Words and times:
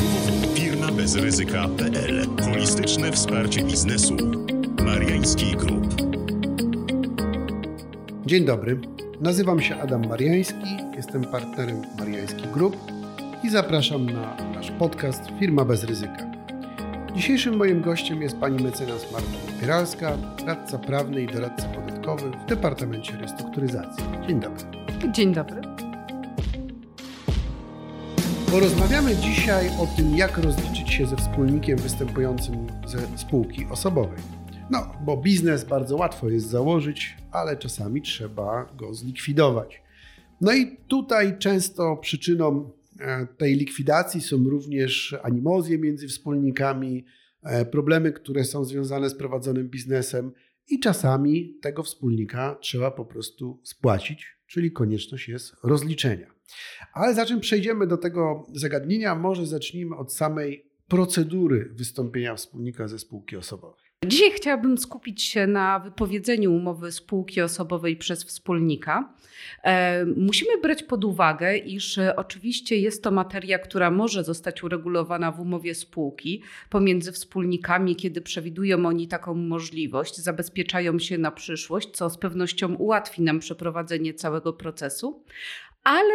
www.firmabezryzyka.pl 0.00 2.26
Holistyczne 2.42 3.12
wsparcie 3.12 3.64
biznesu. 3.64 4.16
Mariański 4.84 5.56
Group. 5.56 5.94
Dzień 8.26 8.44
dobry. 8.44 8.80
Nazywam 9.20 9.60
się 9.60 9.76
Adam 9.76 10.08
Mariański, 10.08 10.76
jestem 10.96 11.24
partnerem 11.24 11.82
Mariański 11.98 12.42
Group 12.42 12.76
i 13.44 13.50
zapraszam 13.50 14.06
na 14.06 14.36
nasz 14.54 14.70
podcast 14.70 15.22
Firma 15.40 15.64
bez 15.64 15.84
ryzyka. 15.84 16.30
Dzisiejszym 17.14 17.56
moim 17.56 17.82
gościem 17.82 18.22
jest 18.22 18.38
pani 18.38 18.64
mecenas 18.64 19.12
Marta 19.12 19.28
Opieralska, 19.56 20.12
radca 20.46 20.78
prawny 20.78 21.22
i 21.22 21.26
doradca 21.26 21.68
podatkowy 21.68 22.30
w 22.30 22.44
Departamencie 22.48 23.16
Restrukturyzacji. 23.16 24.04
Dzień 24.28 24.40
dobry. 24.40 24.64
Dzień 25.12 25.34
dobry. 25.34 25.79
Porozmawiamy 28.50 29.16
dzisiaj 29.16 29.68
o 29.78 29.86
tym, 29.96 30.16
jak 30.16 30.38
rozliczyć 30.38 30.90
się 30.90 31.06
ze 31.06 31.16
wspólnikiem 31.16 31.78
występującym 31.78 32.66
ze 32.86 33.18
spółki 33.18 33.66
osobowej. 33.70 34.18
No, 34.70 34.92
bo 35.04 35.16
biznes 35.16 35.64
bardzo 35.64 35.96
łatwo 35.96 36.28
jest 36.28 36.46
założyć, 36.46 37.16
ale 37.32 37.56
czasami 37.56 38.02
trzeba 38.02 38.72
go 38.76 38.94
zlikwidować. 38.94 39.82
No 40.40 40.52
i 40.52 40.76
tutaj 40.88 41.38
często 41.38 41.96
przyczyną 41.96 42.70
e, 43.00 43.26
tej 43.26 43.54
likwidacji 43.54 44.20
są 44.20 44.44
również 44.44 45.16
animozje 45.22 45.78
między 45.78 46.08
wspólnikami, 46.08 47.04
e, 47.42 47.64
problemy, 47.64 48.12
które 48.12 48.44
są 48.44 48.64
związane 48.64 49.10
z 49.10 49.14
prowadzonym 49.14 49.68
biznesem 49.68 50.32
i 50.68 50.80
czasami 50.80 51.58
tego 51.62 51.82
wspólnika 51.82 52.58
trzeba 52.60 52.90
po 52.90 53.04
prostu 53.04 53.60
spłacić, 53.62 54.26
czyli 54.46 54.72
konieczność 54.72 55.28
jest 55.28 55.56
rozliczenia. 55.62 56.39
Ale 56.92 57.14
zanim 57.14 57.40
przejdziemy 57.40 57.86
do 57.86 57.96
tego 57.96 58.46
zagadnienia, 58.54 59.14
może 59.14 59.46
zacznijmy 59.46 59.96
od 59.96 60.12
samej 60.12 60.70
procedury 60.88 61.68
wystąpienia 61.72 62.34
wspólnika 62.34 62.88
ze 62.88 62.98
spółki 62.98 63.36
osobowej. 63.36 63.90
Dzisiaj 64.06 64.30
chciałabym 64.30 64.78
skupić 64.78 65.22
się 65.22 65.46
na 65.46 65.78
wypowiedzeniu 65.78 66.54
umowy 66.54 66.92
spółki 66.92 67.40
osobowej 67.40 67.96
przez 67.96 68.24
wspólnika. 68.24 69.14
E, 69.64 70.04
musimy 70.04 70.60
brać 70.60 70.82
pod 70.82 71.04
uwagę, 71.04 71.56
iż 71.56 71.98
oczywiście 72.16 72.76
jest 72.76 73.02
to 73.02 73.10
materia, 73.10 73.58
która 73.58 73.90
może 73.90 74.24
zostać 74.24 74.62
uregulowana 74.62 75.32
w 75.32 75.40
umowie 75.40 75.74
spółki 75.74 76.42
pomiędzy 76.70 77.12
wspólnikami, 77.12 77.96
kiedy 77.96 78.20
przewidują 78.20 78.86
oni 78.86 79.08
taką 79.08 79.34
możliwość, 79.34 80.16
zabezpieczają 80.16 80.98
się 80.98 81.18
na 81.18 81.30
przyszłość, 81.30 81.90
co 81.90 82.10
z 82.10 82.18
pewnością 82.18 82.74
ułatwi 82.74 83.22
nam 83.22 83.38
przeprowadzenie 83.38 84.14
całego 84.14 84.52
procesu, 84.52 85.22
ale 85.84 86.14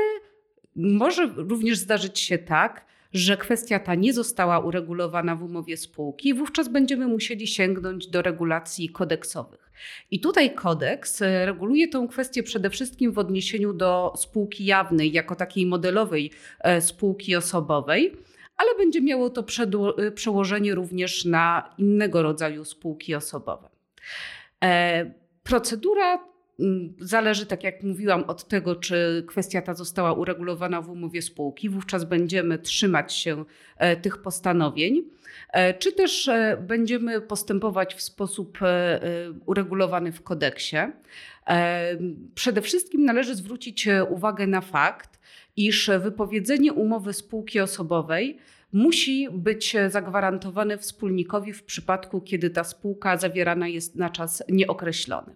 może 0.75 1.25
również 1.35 1.77
zdarzyć 1.77 2.19
się 2.19 2.37
tak, 2.37 2.85
że 3.13 3.37
kwestia 3.37 3.79
ta 3.79 3.95
nie 3.95 4.13
została 4.13 4.59
uregulowana 4.59 5.35
w 5.35 5.43
umowie 5.43 5.77
spółki, 5.77 6.33
wówczas 6.33 6.67
będziemy 6.67 7.07
musieli 7.07 7.47
sięgnąć 7.47 8.07
do 8.07 8.21
regulacji 8.21 8.89
kodeksowych. 8.89 9.71
I 10.11 10.19
tutaj 10.19 10.55
kodeks 10.55 11.21
e, 11.21 11.45
reguluje 11.45 11.87
tę 11.87 12.07
kwestię 12.09 12.43
przede 12.43 12.69
wszystkim 12.69 13.11
w 13.11 13.19
odniesieniu 13.19 13.73
do 13.73 14.13
spółki 14.17 14.65
jawnej, 14.65 15.11
jako 15.11 15.35
takiej 15.35 15.65
modelowej 15.65 16.31
e, 16.59 16.81
spółki 16.81 17.35
osobowej, 17.35 18.17
ale 18.57 18.75
będzie 18.77 19.01
miało 19.01 19.29
to 19.29 19.45
e, 19.97 20.11
przełożenie 20.11 20.75
również 20.75 21.25
na 21.25 21.73
innego 21.77 22.23
rodzaju 22.23 22.65
spółki 22.65 23.15
osobowe. 23.15 23.69
Procedura 25.43 26.34
zależy, 26.99 27.45
tak 27.45 27.63
jak 27.63 27.83
mówiłam, 27.83 28.23
od 28.23 28.47
tego, 28.47 28.75
czy 28.75 29.23
kwestia 29.27 29.61
ta 29.61 29.73
została 29.73 30.13
uregulowana 30.13 30.81
w 30.81 30.89
umowie 30.89 31.21
spółki. 31.21 31.69
Wówczas 31.69 32.03
będziemy 32.03 32.57
trzymać 32.57 33.13
się 33.13 33.45
e, 33.77 33.95
tych 33.95 34.17
postanowień, 34.17 35.03
e, 35.53 35.73
czy 35.73 35.91
też 35.91 36.27
e, 36.27 36.57
będziemy 36.67 37.21
postępować 37.21 37.95
w 37.95 38.01
sposób 38.01 38.57
uregulowany 39.45 40.11
w 40.11 40.23
kodeksie. 40.23 40.77
Przede 42.35 42.61
wszystkim 42.61 43.05
należy 43.05 43.35
zwrócić 43.35 43.87
uwagę 44.09 44.47
na 44.47 44.61
fakt, 44.61 45.19
iż 45.55 45.89
wypowiedzenie 45.99 46.73
umowy 46.73 47.13
spółki 47.13 47.59
osobowej 47.59 48.37
musi 48.73 49.27
być 49.31 49.75
zagwarantowane 49.89 50.77
wspólnikowi 50.77 51.53
w 51.53 51.63
przypadku, 51.63 52.21
kiedy 52.21 52.49
ta 52.49 52.63
spółka 52.63 53.17
zawierana 53.17 53.67
jest 53.67 53.95
na 53.95 54.09
czas 54.09 54.43
nieokreślony. 54.49 55.35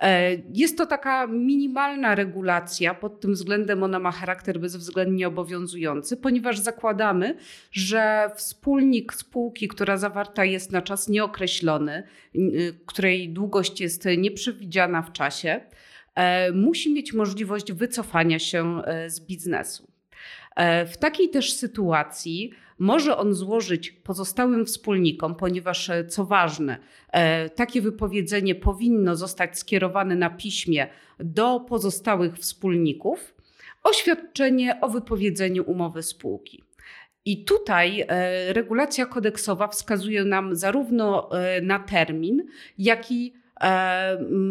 E, 0.00 0.36
jest 0.54 0.78
to 0.78 0.86
taka 0.86 1.26
minimalna 1.26 2.14
regulacja, 2.14 2.94
pod 2.94 3.20
tym 3.20 3.32
względem 3.32 3.82
ona 3.82 3.98
ma 3.98 4.10
charakter 4.10 4.60
bezwzględnie 4.60 5.28
obowiązujący, 5.28 6.16
ponieważ 6.16 6.58
zakładamy, 6.58 7.36
że 7.72 8.30
wspólnik 8.36 9.14
spółki, 9.14 9.68
która 9.68 9.96
zawarta 9.96 10.44
jest 10.44 10.72
na 10.72 10.82
czas 10.82 11.08
nieokreślony, 11.08 12.02
której 12.86 13.28
długość 13.28 13.80
jest 13.80 14.04
nieprzewidziana 14.18 15.02
w 15.02 15.12
czasie, 15.12 15.60
e, 16.14 16.52
musi 16.52 16.92
mieć 16.92 17.12
możliwość 17.12 17.72
wycofania 17.72 18.38
się 18.38 18.82
e, 18.84 19.10
z 19.10 19.20
biznesu. 19.20 19.89
W 20.86 20.96
takiej 20.98 21.28
też 21.28 21.52
sytuacji 21.52 22.50
może 22.80 23.16
on 23.16 23.34
złożyć 23.34 23.90
pozostałym 23.90 24.66
wspólnikom, 24.66 25.34
ponieważ 25.34 25.90
e, 25.90 26.04
co 26.04 26.24
ważne, 26.24 26.78
e, 27.12 27.50
takie 27.50 27.82
wypowiedzenie 27.82 28.54
powinno 28.54 29.16
zostać 29.16 29.58
skierowane 29.58 30.16
na 30.16 30.30
piśmie 30.30 30.86
do 31.18 31.60
pozostałych 31.60 32.38
wspólników, 32.38 33.34
oświadczenie 33.82 34.80
o 34.80 34.88
wypowiedzeniu 34.88 35.64
umowy 35.70 36.02
spółki. 36.02 36.64
I 37.24 37.44
tutaj 37.44 38.04
e, 38.08 38.52
regulacja 38.52 39.06
kodeksowa 39.06 39.68
wskazuje 39.68 40.24
nam 40.24 40.56
zarówno 40.56 41.30
na 41.62 41.78
termin, 41.78 42.46
jak 42.78 43.12
i 43.12 43.39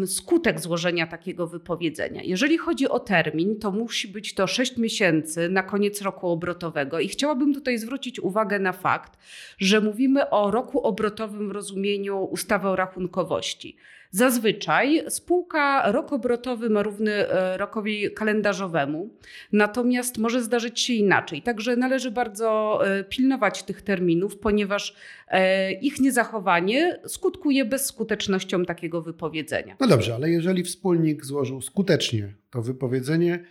skutek 0.06 0.60
złożenia 0.60 1.06
takiego 1.06 1.46
wypowiedzenia. 1.46 2.22
Jeżeli 2.22 2.58
chodzi 2.58 2.88
o 2.88 3.00
termin, 3.00 3.58
to 3.58 3.70
musi 3.70 4.08
być 4.08 4.34
to 4.34 4.46
6 4.46 4.76
miesięcy 4.76 5.48
na 5.48 5.62
koniec 5.62 6.02
roku 6.02 6.28
obrotowego 6.28 7.00
i 7.00 7.08
chciałabym 7.08 7.54
tutaj 7.54 7.78
zwrócić 7.78 8.20
uwagę 8.20 8.58
na 8.58 8.72
fakt, 8.72 9.18
że 9.58 9.80
mówimy 9.80 10.30
o 10.30 10.50
roku 10.50 10.80
obrotowym 10.80 11.48
w 11.48 11.52
rozumieniu 11.52 12.24
ustawy 12.24 12.68
o 12.68 12.76
rachunkowości. 12.76 13.76
Zazwyczaj 14.10 15.02
spółka 15.08 15.92
rok 15.92 16.12
obrotowy 16.12 16.70
ma 16.70 16.82
równy 16.82 17.12
e, 17.12 17.56
rokowi 17.56 18.10
kalendarzowemu, 18.10 19.10
natomiast 19.52 20.18
może 20.18 20.42
zdarzyć 20.42 20.80
się 20.80 20.92
inaczej. 20.92 21.42
Także 21.42 21.76
należy 21.76 22.10
bardzo 22.10 22.80
e, 22.86 23.04
pilnować 23.04 23.62
tych 23.62 23.82
terminów, 23.82 24.38
ponieważ 24.38 24.96
e, 25.28 25.72
ich 25.72 26.00
niezachowanie 26.00 27.00
skutkuje 27.06 27.64
bezskutecznością 27.64 28.64
takiego 28.64 29.02
wypowiedzenia. 29.02 29.76
No 29.80 29.86
dobrze, 29.86 30.14
ale 30.14 30.30
jeżeli 30.30 30.62
wspólnik 30.62 31.24
złożył 31.24 31.60
skutecznie 31.60 32.34
to 32.50 32.62
wypowiedzenie, 32.62 33.44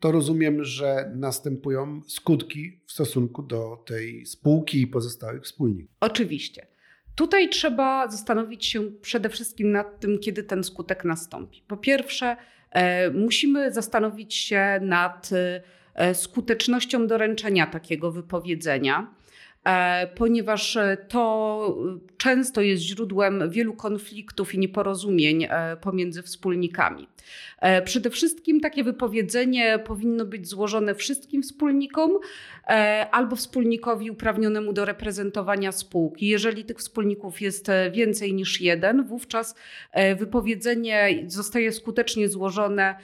to 0.00 0.12
rozumiem, 0.12 0.64
że 0.64 1.12
następują 1.16 2.00
skutki 2.06 2.80
w 2.86 2.92
stosunku 2.92 3.42
do 3.42 3.82
tej 3.86 4.26
spółki 4.26 4.80
i 4.80 4.86
pozostałych 4.86 5.42
wspólników. 5.42 5.96
Oczywiście. 6.00 6.73
Tutaj 7.14 7.48
trzeba 7.48 8.08
zastanowić 8.08 8.66
się 8.66 8.90
przede 9.02 9.28
wszystkim 9.28 9.72
nad 9.72 10.00
tym, 10.00 10.18
kiedy 10.18 10.42
ten 10.42 10.64
skutek 10.64 11.04
nastąpi. 11.04 11.62
Po 11.68 11.76
pierwsze, 11.76 12.36
e, 12.70 13.10
musimy 13.10 13.72
zastanowić 13.72 14.34
się 14.34 14.78
nad 14.82 15.30
e, 15.94 16.14
skutecznością 16.14 17.06
doręczenia 17.06 17.66
takiego 17.66 18.12
wypowiedzenia. 18.12 19.14
E, 19.64 20.06
ponieważ 20.06 20.76
e, 20.76 20.96
to 21.08 21.76
e, 21.96 22.16
często 22.16 22.60
jest 22.60 22.82
źródłem 22.82 23.50
wielu 23.50 23.74
konfliktów 23.74 24.54
i 24.54 24.58
nieporozumień 24.58 25.48
pomiędzy 25.80 26.22
wspólnikami. 26.22 27.08
Przede 27.84 28.10
wszystkim 28.10 28.60
takie 28.60 28.84
wypowiedzenie 28.84 29.78
powinno 29.78 30.24
być 30.24 30.48
złożone 30.48 30.94
wszystkim 30.94 31.42
wspólnikom 31.42 32.10
albo 33.10 33.36
wspólnikowi 33.36 34.10
uprawnionemu 34.10 34.72
do 34.72 34.84
reprezentowania 34.84 35.72
spółki. 35.72 36.28
Jeżeli 36.28 36.64
tych 36.64 36.78
wspólników 36.78 37.40
jest 37.40 37.66
więcej 37.92 38.34
niż 38.34 38.60
jeden, 38.60 39.04
wówczas 39.04 39.54
wypowiedzenie 40.18 41.24
zostaje 41.26 41.72
skutecznie 41.72 42.28
złożone 42.28 42.94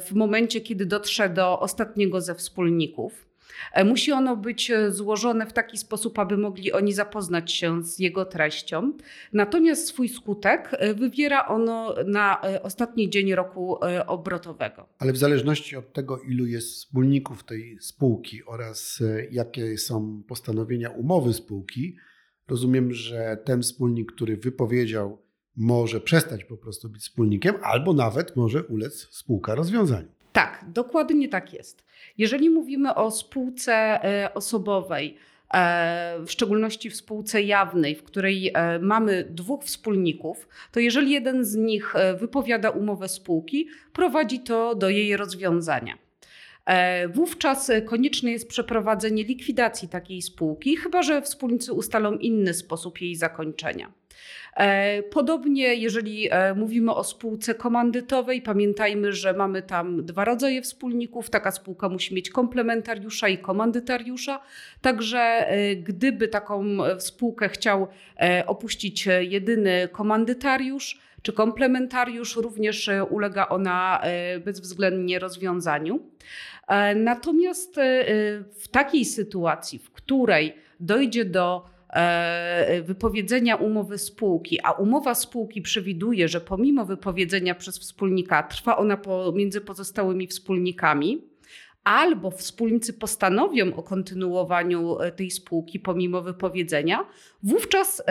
w 0.00 0.12
momencie, 0.14 0.60
kiedy 0.60 0.86
dotrze 0.86 1.28
do 1.28 1.60
ostatniego 1.60 2.20
ze 2.20 2.34
wspólników. 2.34 3.27
E, 3.72 3.84
musi 3.84 4.12
ono 4.12 4.36
być 4.36 4.70
e, 4.70 4.92
złożone 4.92 5.46
w 5.46 5.52
taki 5.52 5.78
sposób, 5.78 6.18
aby 6.18 6.36
mogli 6.36 6.72
oni 6.72 6.92
zapoznać 6.92 7.52
się 7.52 7.84
z 7.84 7.98
jego 7.98 8.24
treścią. 8.24 8.92
Natomiast 9.32 9.88
swój 9.88 10.08
skutek 10.08 10.70
e, 10.72 10.94
wywiera 10.94 11.46
ono 11.46 11.94
na 12.06 12.40
ostatni 12.62 13.10
dzień 13.10 13.34
roku 13.34 13.76
obrotowego. 14.06 14.88
Ale 14.98 15.12
w 15.12 15.16
zależności 15.16 15.76
od 15.76 15.92
tego, 15.92 16.20
ilu 16.20 16.46
jest 16.46 16.72
wspólników 16.72 17.44
tej 17.44 17.78
spółki 17.80 18.44
oraz 18.44 19.02
jakie 19.30 19.78
są 19.78 20.22
postanowienia 20.28 20.90
umowy 20.90 21.32
spółki, 21.32 21.96
rozumiem, 22.48 22.92
że 22.92 23.38
ten 23.44 23.62
wspólnik, 23.62 24.12
który 24.12 24.36
wypowiedział, 24.36 25.22
może 25.56 26.00
przestać 26.00 26.44
po 26.44 26.56
prostu 26.56 26.88
być 26.88 27.02
wspólnikiem, 27.02 27.54
albo 27.62 27.92
nawet 27.92 28.36
może 28.36 28.64
ulec 28.64 29.08
spółka 29.10 29.54
rozwiązaniu. 29.54 30.17
Tak, 30.32 30.64
dokładnie 30.68 31.28
tak 31.28 31.52
jest. 31.52 31.84
Jeżeli 32.18 32.50
mówimy 32.50 32.94
o 32.94 33.10
spółce 33.10 33.74
e, 33.74 34.34
osobowej, 34.34 35.16
w 36.26 36.30
szczególności 36.30 36.90
w 36.90 36.96
spółce 36.96 37.42
jawnej, 37.42 37.94
w 37.94 38.02
której 38.02 38.52
mamy 38.80 39.24
dwóch 39.30 39.64
wspólników, 39.64 40.48
to 40.72 40.80
jeżeli 40.80 41.10
jeden 41.10 41.44
z 41.44 41.54
nich 41.54 41.94
wypowiada 42.18 42.70
umowę 42.70 43.08
spółki, 43.08 43.68
prowadzi 43.92 44.40
to 44.40 44.74
do 44.74 44.88
jej 44.88 45.16
rozwiązania. 45.16 45.98
E, 46.68 47.08
wówczas 47.08 47.70
konieczne 47.86 48.30
jest 48.30 48.48
przeprowadzenie 48.48 49.24
likwidacji 49.24 49.88
takiej 49.88 50.22
spółki, 50.22 50.76
chyba 50.76 51.02
że 51.02 51.22
wspólnicy 51.22 51.72
ustalą 51.72 52.12
inny 52.12 52.54
sposób 52.54 53.00
jej 53.00 53.16
zakończenia. 53.16 53.92
E, 54.56 55.02
podobnie, 55.02 55.74
jeżeli 55.74 56.28
e, 56.30 56.54
mówimy 56.54 56.94
o 56.94 57.04
spółce 57.04 57.54
komandytowej, 57.54 58.42
pamiętajmy, 58.42 59.12
że 59.12 59.32
mamy 59.32 59.62
tam 59.62 60.04
dwa 60.04 60.24
rodzaje 60.24 60.62
wspólników. 60.62 61.30
Taka 61.30 61.50
spółka 61.50 61.88
musi 61.88 62.14
mieć 62.14 62.30
komplementariusza 62.30 63.28
i 63.28 63.38
komandytariusza. 63.38 64.40
Także 64.80 65.48
gdyby 65.82 66.28
taką 66.28 66.78
spółkę 66.98 67.48
chciał 67.48 67.88
opuścić 68.46 69.08
jedyny 69.20 69.88
komandytariusz, 69.92 71.00
czy 71.22 71.32
komplementariusz, 71.32 72.36
również 72.36 72.90
ulega 73.10 73.48
ona 73.48 74.02
bezwzględnie 74.44 75.18
rozwiązaniu. 75.18 76.00
E, 76.68 76.94
natomiast 76.94 77.78
e, 77.78 77.82
w 78.58 78.68
takiej 78.70 79.04
sytuacji, 79.04 79.78
w 79.78 79.90
której 79.90 80.54
dojdzie 80.80 81.24
do 81.24 81.64
e, 81.64 81.77
wypowiedzenia 82.82 83.56
umowy 83.56 83.98
spółki, 83.98 84.58
a 84.62 84.72
umowa 84.72 85.14
spółki 85.14 85.62
przewiduje, 85.62 86.28
że 86.28 86.40
pomimo 86.40 86.84
wypowiedzenia 86.84 87.54
przez 87.54 87.78
wspólnika 87.78 88.42
trwa 88.42 88.76
ona 88.76 88.96
pomiędzy 88.96 89.60
pozostałymi 89.60 90.26
wspólnikami, 90.26 91.22
albo 91.84 92.30
wspólnicy 92.30 92.92
postanowią 92.92 93.74
o 93.76 93.82
kontynuowaniu 93.82 94.96
tej 95.16 95.30
spółki 95.30 95.80
pomimo 95.80 96.22
wypowiedzenia, 96.22 97.06
wówczas 97.42 98.02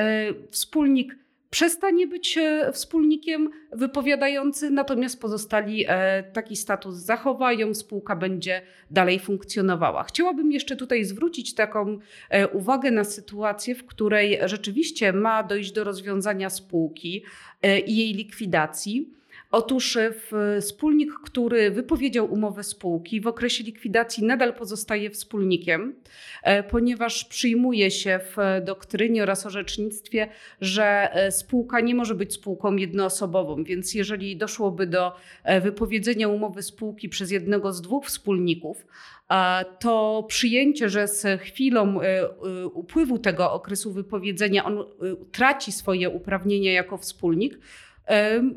wspólnik 0.52 1.16
przestanie 1.50 2.08
być 2.08 2.38
e, 2.38 2.72
wspólnikiem 2.74 3.50
wypowiadający, 3.72 4.70
natomiast 4.70 5.22
pozostali 5.22 5.86
e, 5.88 6.24
taki 6.24 6.56
status 6.56 6.96
zachowają, 6.96 7.74
spółka 7.74 8.16
będzie 8.16 8.62
dalej 8.92 9.20
funkcjonowała. 9.20 10.04
Chciałabym 10.04 10.52
jeszcze 10.52 10.76
tutaj 10.76 11.04
zwrócić 11.04 11.56
taką 11.56 12.00
e, 12.30 12.48
uwagę 12.48 12.92
na 12.92 13.04
sytuację, 13.04 13.76
w 13.76 13.86
której 13.86 14.40
rzeczywiście 14.46 15.14
ma 15.14 15.44
dojść 15.44 15.72
do 15.72 15.84
rozwiązania 15.84 16.50
spółki 16.50 17.24
i 17.86 17.98
jej 17.98 18.14
likwidacji. 18.14 19.14
Otóż 19.52 19.98
e, 19.98 20.14
wspólnik, 20.62 21.14
który 21.26 21.72
wypowiedział 21.72 22.34
umowę 22.34 22.64
spółki, 22.64 23.22
w 23.22 23.28
okresie 23.28 23.64
likwidacji 23.64 24.24
nadal 24.24 24.54
pozostaje 24.54 25.10
wspólnikiem, 25.10 25.96
e, 26.44 26.64
ponieważ 26.64 27.26
przyjmuje 27.26 27.92
się 27.92 28.20
w 28.24 28.66
doktrynie 28.66 29.24
oraz 29.24 29.46
orzecznictwie, 29.46 30.28
że 30.62 31.10
e, 31.14 31.32
spółka 31.32 31.80
nie 31.80 31.96
może 31.96 32.16
być 32.16 32.34
spółką 32.34 32.76
jednoosobową, 32.76 33.64
więc 33.64 33.94
jeżeli 33.94 34.38
doszłoby 34.38 34.88
do 34.88 35.12
wypowiedzenia 35.62 36.28
umowy 36.28 36.64
spółki 36.64 37.10
przez 37.10 37.32
jednego 37.32 37.74
z 37.74 37.82
dwóch 37.82 38.06
wspólników, 38.06 38.86
to 39.80 40.26
przyjęcie, 40.28 40.90
że 40.90 41.08
z 41.08 41.42
chwilą 41.42 42.00
upływu 42.74 43.20
tego 43.20 43.52
okresu 43.52 43.92
wypowiedzenia 43.92 44.66
on 44.66 44.84
traci 45.32 45.72
swoje 45.72 46.10
uprawnienia 46.10 46.72
jako 46.72 46.98
wspólnik, 46.98 47.60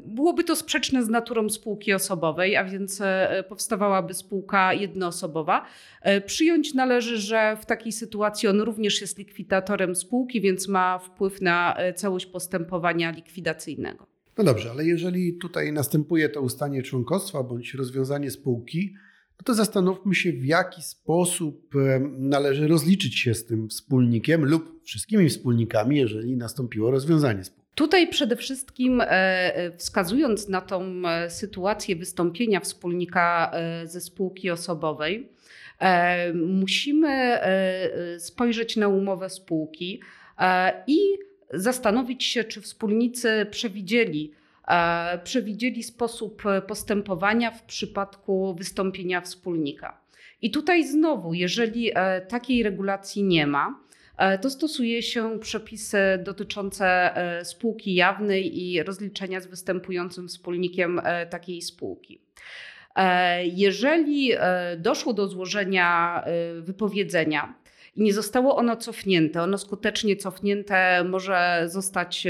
Byłoby 0.06 0.44
to 0.44 0.56
sprzeczne 0.56 1.05
z 1.05 1.08
naturą 1.08 1.49
spółki 1.49 1.93
osobowej, 1.93 2.56
a 2.56 2.64
więc 2.64 3.00
e, 3.00 3.44
powstawałaby 3.49 4.14
spółka 4.14 4.75
jednoosobowa. 4.75 5.67
E, 6.02 6.20
przyjąć 6.20 6.75
należy, 6.75 7.19
że 7.19 7.56
w 7.61 7.67
takiej 7.67 7.93
sytuacji 7.93 8.49
on 8.49 8.61
również 8.61 9.00
jest 9.00 9.19
likwidatorem 9.19 9.94
spółki, 9.94 10.41
więc 10.41 10.69
ma 10.69 10.99
wpływ 10.99 11.41
na 11.41 11.76
e, 11.76 11.94
całość 11.94 12.26
postępowania 12.26 13.11
likwidacyjnego. 13.11 14.06
No 14.38 14.44
dobrze, 14.44 14.70
ale 14.70 14.85
jeżeli 14.85 15.38
tutaj 15.38 15.73
następuje 15.73 16.29
to 16.29 16.41
ustanie 16.41 16.82
członkostwa 16.82 17.43
bądź 17.43 17.75
rozwiązanie 17.75 18.31
spółki, 18.31 18.94
no 19.38 19.44
to 19.44 19.55
zastanówmy 19.55 20.14
się, 20.14 20.32
w 20.32 20.44
jaki 20.44 20.82
sposób 20.82 21.75
należy 22.19 22.69
rozliczyć 22.69 23.19
się 23.19 23.35
z 23.35 23.47
tym 23.47 23.69
wspólnikiem 23.69 24.44
lub 24.44 24.85
wszystkimi 24.85 25.29
wspólnikami, 25.29 25.97
jeżeli 25.97 26.37
nastąpiło 26.37 26.91
rozwiązanie 26.91 27.44
spółki. 27.44 27.59
Tutaj 27.75 28.08
przede 28.08 28.37
wszystkim 28.37 29.00
e, 29.00 29.06
e, 29.08 29.76
wskazując 29.76 30.49
na 30.49 30.61
tą 30.61 31.02
e, 31.08 31.31
sytuację 31.31 31.96
wystąpienia 31.96 32.61
wspólnika 32.61 33.52
ze 33.84 34.00
spółki 34.00 34.50
osobowej, 34.50 35.28
musimy 36.34 37.38
spojrzeć 38.19 38.76
na 38.76 38.88
umowę 38.88 39.31
spółki 39.31 40.00
i 40.87 40.99
zastanowić 41.55 42.25
się, 42.25 42.44
czy 42.44 42.61
wspólnicy 42.61 43.46
przewidzieli, 43.50 44.32
przewidzieli 45.25 45.82
sposób 45.82 46.43
postępowania 46.66 47.50
w 47.50 47.62
przypadku 47.62 48.55
wystąpienia 48.55 49.20
wspólnika. 49.20 50.00
I 50.43 50.50
tutaj 50.50 50.87
znowu, 50.87 51.34
jeżeli 51.34 51.90
takiej 52.28 52.62
regulacji 52.62 53.23
nie 53.23 53.46
ma, 53.46 53.81
to 54.40 54.50
stosuje 54.50 55.02
się 55.02 55.38
przepisy 55.40 55.99
dotyczące 56.25 57.17
e, 57.17 57.44
spółki 57.44 57.94
jawnej 57.94 58.61
i 58.64 58.82
rozliczenia 58.82 59.40
z 59.40 59.46
występującym 59.46 60.28
wspólnikiem 60.28 61.00
e, 61.05 61.26
takiej 61.26 61.62
spółki. 61.62 62.20
Jeżeli 63.44 64.32
doszło 64.78 65.12
do 65.12 65.28
złożenia 65.28 66.25
wypowiedzenia, 66.61 67.55
i 67.96 68.02
nie 68.02 68.12
zostało 68.12 68.56
ono 68.56 68.76
cofnięte. 68.76 69.43
Ono 69.43 69.58
skutecznie 69.58 70.17
cofnięte 70.17 71.05
może 71.05 71.62
zostać 71.66 72.26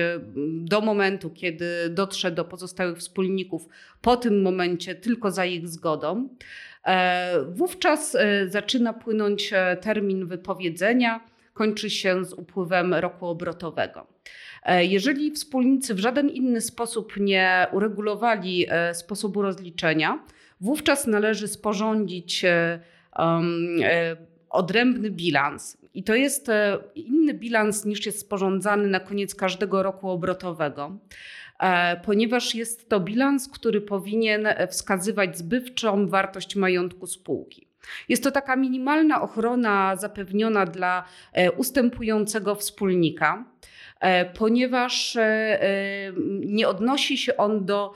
do 0.61 0.81
momentu, 0.81 1.31
kiedy 1.31 1.91
dotrze 1.91 2.31
do 2.31 2.45
pozostałych 2.45 2.99
wspólników, 2.99 3.69
po 4.01 4.17
tym 4.17 4.43
momencie 4.43 4.95
tylko 4.95 5.31
za 5.31 5.45
ich 5.45 5.69
zgodą. 5.69 6.29
Wówczas 7.49 8.17
zaczyna 8.49 8.93
płynąć 8.93 9.53
termin 9.81 10.27
wypowiedzenia 10.27 11.21
kończy 11.53 11.91
się 11.91 12.25
z 12.25 12.33
upływem 12.33 12.95
roku 12.95 13.27
obrotowego. 13.27 14.07
E, 14.63 14.85
jeżeli 14.85 15.31
wspólnicy 15.31 15.95
w 15.95 15.99
żaden 15.99 16.29
inny 16.29 16.61
sposób 16.61 17.17
nie 17.17 17.67
uregulowali 17.73 18.67
e, 18.69 18.95
sposobu 18.95 19.43
rozliczenia, 19.43 20.25
wówczas 20.61 21.07
należy 21.07 21.49
sporządzić 21.49 22.45
um, 23.19 23.77
odrębny 24.51 25.11
bilans. 25.11 25.77
I 25.95 26.05
to 26.05 26.15
jest 26.15 26.51
inny 26.95 27.35
bilans 27.35 27.85
niż 27.85 28.07
jest 28.07 28.21
sporządzany 28.21 28.89
na 28.89 29.01
koniec 29.01 29.35
każdego 29.35 29.83
roku 29.83 30.11
obrotowego, 30.11 30.99
ponieważ 32.05 32.55
jest 32.55 32.89
to 32.89 33.01
bilans, 33.01 33.49
który 33.49 33.81
powinien 33.81 34.49
wskazywać 34.69 35.39
zbywczą 35.39 36.09
wartość 36.09 36.57
majątku 36.57 37.07
spółki. 37.07 37.70
Jest 38.09 38.25
to 38.25 38.31
taka 38.31 38.57
minimalna 38.57 39.23
ochrona 39.23 39.97
zapewniona 39.97 40.67
dla 40.67 41.05
e, 41.33 41.53
ustępującego 41.53 42.55
wspólnika, 42.55 43.45
e, 44.01 44.25
ponieważ 44.25 45.17
e, 45.17 46.13
nie 46.41 46.69
odnosi 46.69 47.19
się 47.19 47.37
on 47.37 47.65
do 47.65 47.95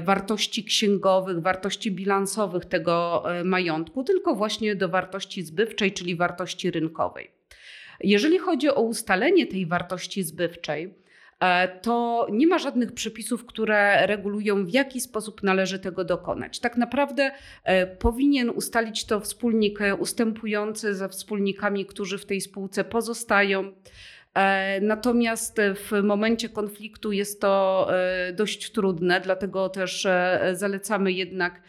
wartości 0.00 0.64
księgowych, 0.64 1.40
wartości 1.40 1.92
bilansowych 1.92 2.64
tego 2.64 3.24
majątku, 3.44 4.04
tylko 4.04 4.34
właśnie 4.34 4.74
do 4.74 4.88
wartości 4.88 5.42
zbywczej, 5.42 5.92
czyli 5.92 6.16
wartości 6.16 6.70
rynkowej. 6.70 7.30
Jeżeli 8.00 8.38
chodzi 8.38 8.68
o 8.68 8.80
ustalenie 8.80 9.46
tej 9.46 9.66
wartości 9.66 10.22
zbywczej, 10.22 10.94
to 11.82 12.26
nie 12.32 12.46
ma 12.46 12.58
żadnych 12.58 12.92
przepisów, 12.92 13.46
które 13.46 14.06
regulują, 14.06 14.66
w 14.66 14.70
jaki 14.70 15.00
sposób 15.00 15.42
należy 15.42 15.78
tego 15.78 16.04
dokonać. 16.04 16.60
Tak 16.60 16.76
naprawdę 16.76 17.30
e, 17.64 17.86
powinien 17.86 18.50
ustalić 18.50 19.04
to 19.04 19.20
wspólnik 19.20 19.80
e, 19.80 19.94
ustępujący 19.94 20.94
ze 20.94 21.08
wspólnikami, 21.08 21.86
którzy 21.86 22.18
w 22.18 22.26
tej 22.26 22.40
spółce 22.40 22.84
pozostają. 22.84 23.72
Natomiast 24.82 25.60
w 25.74 26.02
momencie 26.02 26.48
konfliktu 26.48 27.12
jest 27.12 27.40
to 27.40 27.88
dość 28.34 28.72
trudne, 28.72 29.20
dlatego 29.20 29.68
też 29.68 30.06
zalecamy 30.52 31.12
jednak 31.12 31.62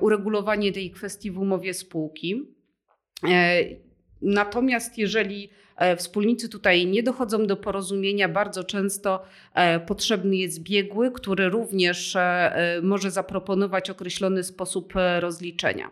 uregulowanie 0.00 0.72
tej 0.72 0.90
kwestii 0.90 1.30
w 1.30 1.38
umowie 1.38 1.74
spółki. 1.74 2.48
Natomiast 4.22 4.98
jeżeli 4.98 5.50
E, 5.50 5.63
wspólnicy 5.96 6.48
tutaj 6.48 6.86
nie 6.86 7.02
dochodzą 7.02 7.46
do 7.46 7.56
porozumienia. 7.56 8.28
Bardzo 8.28 8.64
często 8.64 9.22
e, 9.54 9.80
potrzebny 9.80 10.36
jest 10.36 10.62
biegły, 10.62 11.10
który 11.10 11.48
również 11.48 12.16
e, 12.16 12.80
może 12.82 13.10
zaproponować 13.10 13.90
określony 13.90 14.44
sposób 14.44 14.92
rozliczenia. 15.20 15.90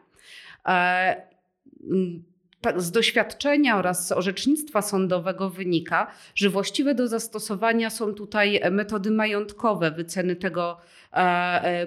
tak, 2.60 2.82
z 2.82 2.90
doświadczenia 2.90 3.78
oraz 3.78 4.08
z 4.08 4.12
orzecznictwa 4.12 4.82
sądowego 4.82 5.50
wynika, 5.50 6.06
że 6.34 6.50
właściwe 6.50 6.94
do 6.94 7.08
zastosowania 7.08 7.90
są 7.90 8.14
tutaj 8.14 8.60
metody 8.70 9.10
majątkowe 9.10 9.90
wyceny 9.90 10.36
tego 10.36 10.76
e, 10.76 10.76
e, 10.76 11.01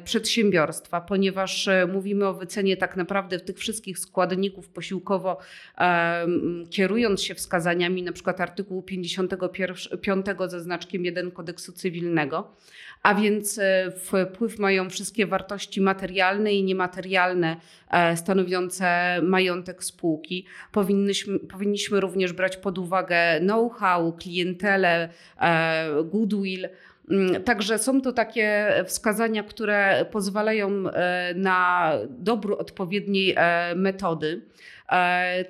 przedsiębiorstwa, 0.03 1.01
ponieważ 1.01 1.67
e, 1.67 1.88
mówimy 1.88 2.27
o 2.27 2.34
wycenie 2.34 2.77
tak 2.77 2.96
naprawdę 2.96 3.39
tych 3.39 3.58
wszystkich 3.58 4.00
składników 4.00 4.70
posiłkowo, 4.70 5.38
kierując 6.70 7.24
się 7.24 7.36
wskazaniami 7.36 8.03
na 8.03 8.12
przykład 8.12 8.41
artykułu 8.41 8.82
55 8.82 10.25
ze 10.48 10.62
znaczkiem 10.62 11.05
1 11.05 11.32
kodeksu 11.32 11.72
cywilnego 11.72 12.55
a 13.05 13.15
więc 13.15 13.60
e, 13.60 13.91
wpływ 13.91 14.60
mają 14.60 14.89
wszystkie 14.89 15.25
wartości 15.27 15.82
materialne 15.82 16.53
i 16.53 16.63
niematerialne 16.63 17.58
e, 17.89 18.17
stanowiące 18.17 19.20
majątek 19.22 19.84
spółki. 19.84 20.46
Powinniśmy, 20.72 22.00
również 22.00 22.34
brać 22.34 22.58
pod 22.58 22.77
uwagę 22.77 23.39
know-how, 23.39 24.13
klientelę, 24.13 25.10
e, 25.41 26.03
goodwill. 26.03 26.70
Mm, 27.12 27.44
także 27.44 27.78
są 27.80 28.02
to 28.02 28.12
takie 28.12 28.68
wskazania, 28.86 29.44
które 29.44 30.06
pozwalają 30.12 30.84
na 31.36 31.92
dobór 32.10 32.56
odpowiedniej 32.60 33.36
metody. 33.76 34.42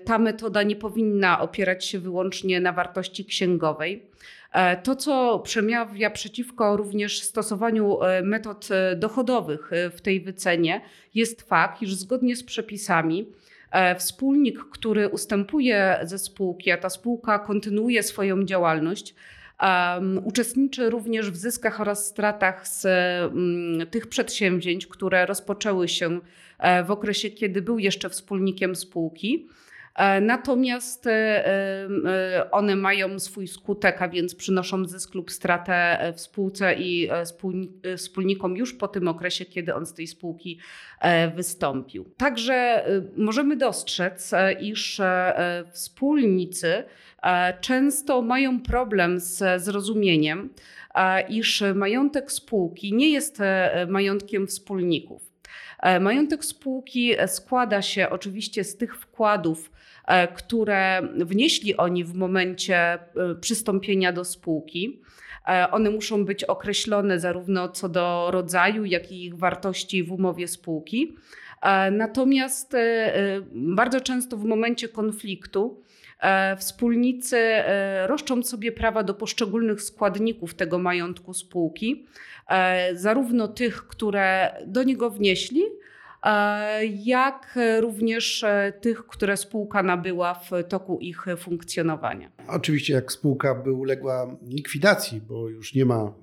Ta 0.05 0.17
metoda 0.19 0.63
nie 0.63 0.75
powinna 0.75 1.41
opierać 1.41 1.85
się 1.85 1.99
wyłącznie 1.99 2.59
na 2.61 2.71
wartości 2.71 3.25
księgowej. 3.25 4.09
E, 4.55 4.77
to, 4.77 4.95
co 4.95 5.39
przemawia 5.39 6.09
przeciwko 6.09 6.77
również 6.77 7.21
stosowaniu 7.21 8.03
e, 8.03 8.21
metod 8.21 8.67
e, 8.71 8.95
dochodowych 8.95 9.71
w 9.91 10.01
tej 10.01 10.21
wycenie, 10.21 10.81
jest 11.15 11.41
fakt, 11.41 11.81
iż 11.81 11.93
zgodnie 11.93 12.35
z 12.35 12.43
przepisami 12.43 13.25
wspólnik, 13.97 14.59
który 14.71 15.09
ustępuje 15.09 15.99
ze 16.03 16.19
spółki, 16.19 16.71
a 16.71 16.77
ta 16.77 16.89
spółka 16.89 17.39
kontynuuje 17.39 18.03
swoją 18.03 18.43
działalność, 18.43 19.15
Um, 19.61 20.21
uczestniczy 20.25 20.89
również 20.89 21.31
w 21.31 21.35
zyskach 21.35 21.81
oraz 21.81 22.07
stratach 22.07 22.67
z 22.67 22.85
um, 22.85 23.87
tych 23.91 24.07
przedsięwzięć, 24.07 24.87
które 24.87 25.25
rozpoczęły 25.25 25.87
się 25.87 26.19
w 26.85 26.91
okresie, 26.91 27.29
kiedy 27.29 27.61
był 27.61 27.79
jeszcze 27.79 28.09
wspólnikiem 28.09 28.75
spółki. 28.75 29.47
E, 29.95 30.21
natomiast 30.21 31.07
e, 31.07 31.11
e, 31.11 32.51
one 32.51 32.75
mają 32.75 33.19
swój 33.19 33.47
skutek, 33.47 34.01
a 34.01 34.07
więc 34.09 34.35
przynoszą 34.35 34.85
zysk 34.85 35.15
lub 35.15 35.31
stratę 35.31 35.97
w 36.15 36.19
spółce 36.19 36.75
i 36.75 37.09
wspólnikom 37.97 38.57
już 38.57 38.73
po 38.73 38.87
tym 38.87 39.07
okresie, 39.07 39.45
kiedy 39.45 39.75
on 39.75 39.85
z 39.85 39.93
tej 39.93 40.07
spółki 40.07 40.59
wystąpił. 41.35 42.05
Także 42.17 42.85
możemy 43.17 43.55
dostrzec, 43.55 44.31
iż 44.59 45.01
wspólnicy 45.71 46.83
często 47.61 48.21
mają 48.21 48.61
problem 48.61 49.19
z 49.19 49.63
zrozumieniem, 49.63 50.49
iż 51.29 51.63
majątek 51.75 52.31
spółki 52.31 52.93
nie 52.93 53.09
jest 53.09 53.39
majątkiem 53.87 54.47
wspólników. 54.47 55.31
Majątek 55.99 56.45
spółki 56.45 57.13
składa 57.27 57.81
się 57.81 58.09
oczywiście 58.09 58.63
z 58.63 58.77
tych 58.77 58.97
wkładów, 58.97 59.71
które 60.35 61.01
wnieśli 61.15 61.77
oni 61.77 62.03
w 62.03 62.13
momencie 62.13 62.77
e, 62.77 62.99
przystąpienia 63.41 64.11
do 64.11 64.25
spółki. 64.25 65.01
E, 65.47 65.71
one 65.71 65.89
muszą 65.89 66.25
być 66.25 66.43
określone 66.43 67.19
zarówno 67.19 67.69
co 67.69 67.89
do 67.89 68.27
rodzaju, 68.31 68.85
jak 68.85 69.11
i 69.11 69.25
ich 69.25 69.35
wartości 69.35 70.03
w 70.03 70.11
umowie 70.11 70.47
spółki. 70.47 71.15
Natomiast 71.91 72.73
bardzo 73.51 74.01
często 74.01 74.37
w 74.37 74.45
momencie 74.45 74.89
konfliktu 74.89 75.81
wspólnicy 76.57 77.37
roszczą 78.05 78.43
sobie 78.43 78.71
prawa 78.71 79.03
do 79.03 79.13
poszczególnych 79.13 79.81
składników 79.81 80.53
tego 80.53 80.79
majątku 80.79 81.33
spółki, 81.33 82.05
zarówno 82.93 83.47
tych, 83.47 83.87
które 83.87 84.55
do 84.67 84.83
niego 84.83 85.09
wnieśli, 85.09 85.63
jak 87.03 87.59
również 87.81 88.43
e, 88.43 88.73
tych, 88.81 89.07
które 89.07 89.37
spółka 89.37 89.83
nabyła 89.83 90.33
w 90.33 90.51
toku 90.69 90.99
ich 90.99 91.25
funkcjonowania. 91.37 92.31
Oczywiście, 92.47 92.93
jak 92.93 93.11
spółka 93.11 93.55
by 93.55 93.71
uległa 93.71 94.37
likwidacji, 94.47 95.21
bo 95.21 95.49
już 95.49 95.73
nie 95.73 95.85
ma 95.85 96.13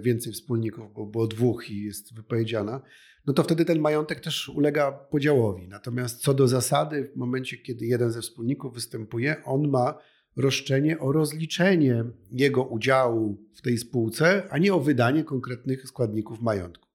więcej 0.00 0.32
wspólników, 0.32 0.94
bo 0.94 1.06
było 1.06 1.26
dwóch 1.26 1.70
i 1.70 1.84
jest 1.84 2.14
wypowiedziana, 2.14 2.80
no 3.26 3.34
to 3.34 3.42
wtedy 3.42 3.64
ten 3.64 3.78
majątek 3.78 4.20
też 4.20 4.48
ulega 4.48 4.92
podziałowi. 4.92 5.68
Natomiast 5.68 6.20
co 6.20 6.34
do 6.34 6.48
zasady, 6.48 7.10
w 7.14 7.16
momencie, 7.16 7.56
kiedy 7.56 7.86
jeden 7.86 8.10
ze 8.10 8.20
wspólników 8.20 8.74
występuje, 8.74 9.36
on 9.44 9.68
ma 9.68 9.98
roszczenie 10.36 10.98
o 10.98 11.12
rozliczenie 11.12 12.04
jego 12.32 12.64
udziału 12.64 13.36
w 13.54 13.62
tej 13.62 13.78
spółce, 13.78 14.42
a 14.50 14.58
nie 14.58 14.74
o 14.74 14.80
wydanie 14.80 15.24
konkretnych 15.24 15.88
składników 15.88 16.42
majątku. 16.42 16.87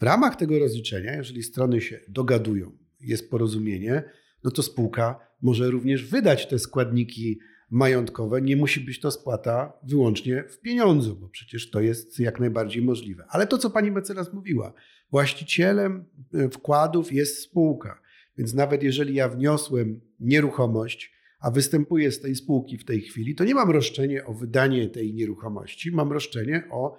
W 0.00 0.02
ramach 0.02 0.36
tego 0.36 0.58
rozliczenia, 0.58 1.16
jeżeli 1.16 1.42
strony 1.42 1.80
się 1.80 2.00
dogadują, 2.08 2.72
jest 3.00 3.30
porozumienie, 3.30 4.02
no 4.44 4.50
to 4.50 4.62
spółka 4.62 5.20
może 5.42 5.70
również 5.70 6.04
wydać 6.04 6.46
te 6.46 6.58
składniki 6.58 7.38
majątkowe. 7.70 8.42
Nie 8.42 8.56
musi 8.56 8.80
być 8.80 9.00
to 9.00 9.10
spłata 9.10 9.72
wyłącznie 9.82 10.44
w 10.48 10.60
pieniądzu, 10.60 11.16
bo 11.16 11.28
przecież 11.28 11.70
to 11.70 11.80
jest 11.80 12.20
jak 12.20 12.40
najbardziej 12.40 12.82
możliwe. 12.82 13.24
Ale 13.28 13.46
to, 13.46 13.58
co 13.58 13.70
pani 13.70 13.90
mecenas 13.90 14.32
mówiła, 14.32 14.72
właścicielem 15.10 16.04
e, 16.34 16.48
wkładów 16.48 17.12
jest 17.12 17.42
spółka. 17.42 18.00
Więc 18.38 18.54
nawet 18.54 18.82
jeżeli 18.82 19.14
ja 19.14 19.28
wniosłem 19.28 20.00
nieruchomość, 20.20 21.12
a 21.40 21.50
występuję 21.50 22.12
z 22.12 22.20
tej 22.20 22.34
spółki 22.34 22.78
w 22.78 22.84
tej 22.84 23.00
chwili, 23.00 23.34
to 23.34 23.44
nie 23.44 23.54
mam 23.54 23.70
roszczenia 23.70 24.26
o 24.26 24.34
wydanie 24.34 24.88
tej 24.88 25.14
nieruchomości, 25.14 25.90
mam 25.90 26.12
roszczenie 26.12 26.62
o 26.70 26.98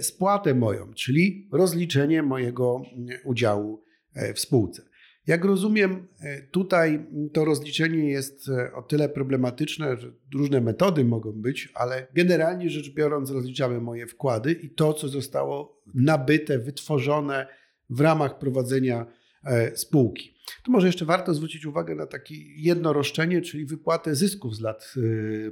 spłatę 0.00 0.54
moją, 0.54 0.94
czyli 0.94 1.48
rozliczenie 1.52 2.22
mojego 2.22 2.82
mm, 2.92 3.18
udziału 3.24 3.82
e, 4.14 4.34
w 4.34 4.40
spółce. 4.40 4.82
Jak 5.26 5.44
rozumiem, 5.44 6.08
e, 6.20 6.42
tutaj 6.42 7.06
to 7.32 7.44
rozliczenie 7.44 8.10
jest 8.10 8.50
o 8.74 8.82
tyle 8.82 9.08
problematyczne, 9.08 9.96
że 9.96 10.12
różne 10.34 10.60
metody 10.60 11.04
mogą 11.04 11.32
być, 11.32 11.72
ale 11.74 12.06
generalnie 12.14 12.70
rzecz 12.70 12.94
biorąc, 12.94 13.30
rozliczamy 13.30 13.80
moje 13.80 14.06
wkłady 14.06 14.52
i 14.52 14.70
to, 14.70 14.92
co 14.94 15.08
zostało 15.08 15.82
nabyte, 15.94 16.58
wytworzone 16.58 17.46
w 17.90 18.00
ramach 18.00 18.38
prowadzenia 18.38 19.06
spółki. 19.74 20.34
Tu 20.64 20.72
może 20.72 20.86
jeszcze 20.86 21.04
warto 21.04 21.34
zwrócić 21.34 21.66
uwagę 21.66 21.94
na 21.94 22.06
takie 22.06 22.34
jedno 22.56 22.92
roszczenie, 22.92 23.42
czyli 23.42 23.66
wypłatę 23.66 24.14
zysków 24.14 24.56
z 24.56 24.60
lat 24.60 24.94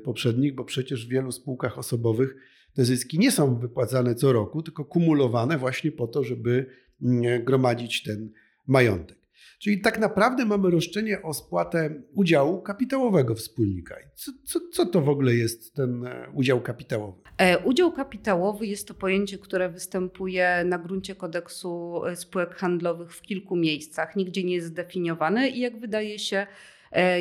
poprzednich, 0.04 0.54
bo 0.54 0.64
przecież 0.64 1.06
w 1.06 1.10
wielu 1.10 1.32
spółkach 1.32 1.78
osobowych 1.78 2.36
te 2.74 2.84
zyski 2.84 3.18
nie 3.18 3.30
są 3.30 3.58
wypłacane 3.58 4.14
co 4.14 4.32
roku, 4.32 4.62
tylko 4.62 4.84
kumulowane 4.84 5.58
właśnie 5.58 5.92
po 5.92 6.06
to, 6.06 6.24
żeby 6.24 6.66
mm, 7.02 7.44
gromadzić 7.44 8.02
ten 8.02 8.30
majątek. 8.66 9.22
Czyli 9.62 9.80
tak 9.80 9.98
naprawdę 9.98 10.44
mamy 10.44 10.70
roszczenie 10.70 11.22
o 11.22 11.34
spłatę 11.34 12.02
udziału 12.14 12.62
kapitałowego 12.62 13.34
wspólnika. 13.34 13.96
Co, 14.14 14.32
co, 14.44 14.60
co, 14.72 14.86
to 14.86 15.00
w 15.00 15.08
ogóle 15.08 15.34
jest 15.34 15.74
ten 15.74 16.06
e, 16.06 16.30
udział 16.34 16.60
kapitałowy? 16.60 17.20
E, 17.38 17.58
udział 17.58 17.92
kapitałowy 17.92 18.66
jest 18.66 18.88
to 18.88 18.94
pojęcie, 18.94 19.38
które 19.38 19.68
występuje 19.68 20.62
na 20.64 20.78
gruncie 20.78 21.14
kodeksu 21.14 22.02
e, 22.04 22.16
spółek 22.16 22.54
handlowych 22.54 23.14
w 23.14 23.22
kilku 23.22 23.56
miejscach. 23.56 24.16
Nigdzie 24.16 24.44
nie 24.44 24.54
jest 24.54 24.66
zdefiniowane 24.66 25.48
i 25.48 25.60
jak 25.60 25.80
wydaje 25.80 26.18
się, 26.18 26.46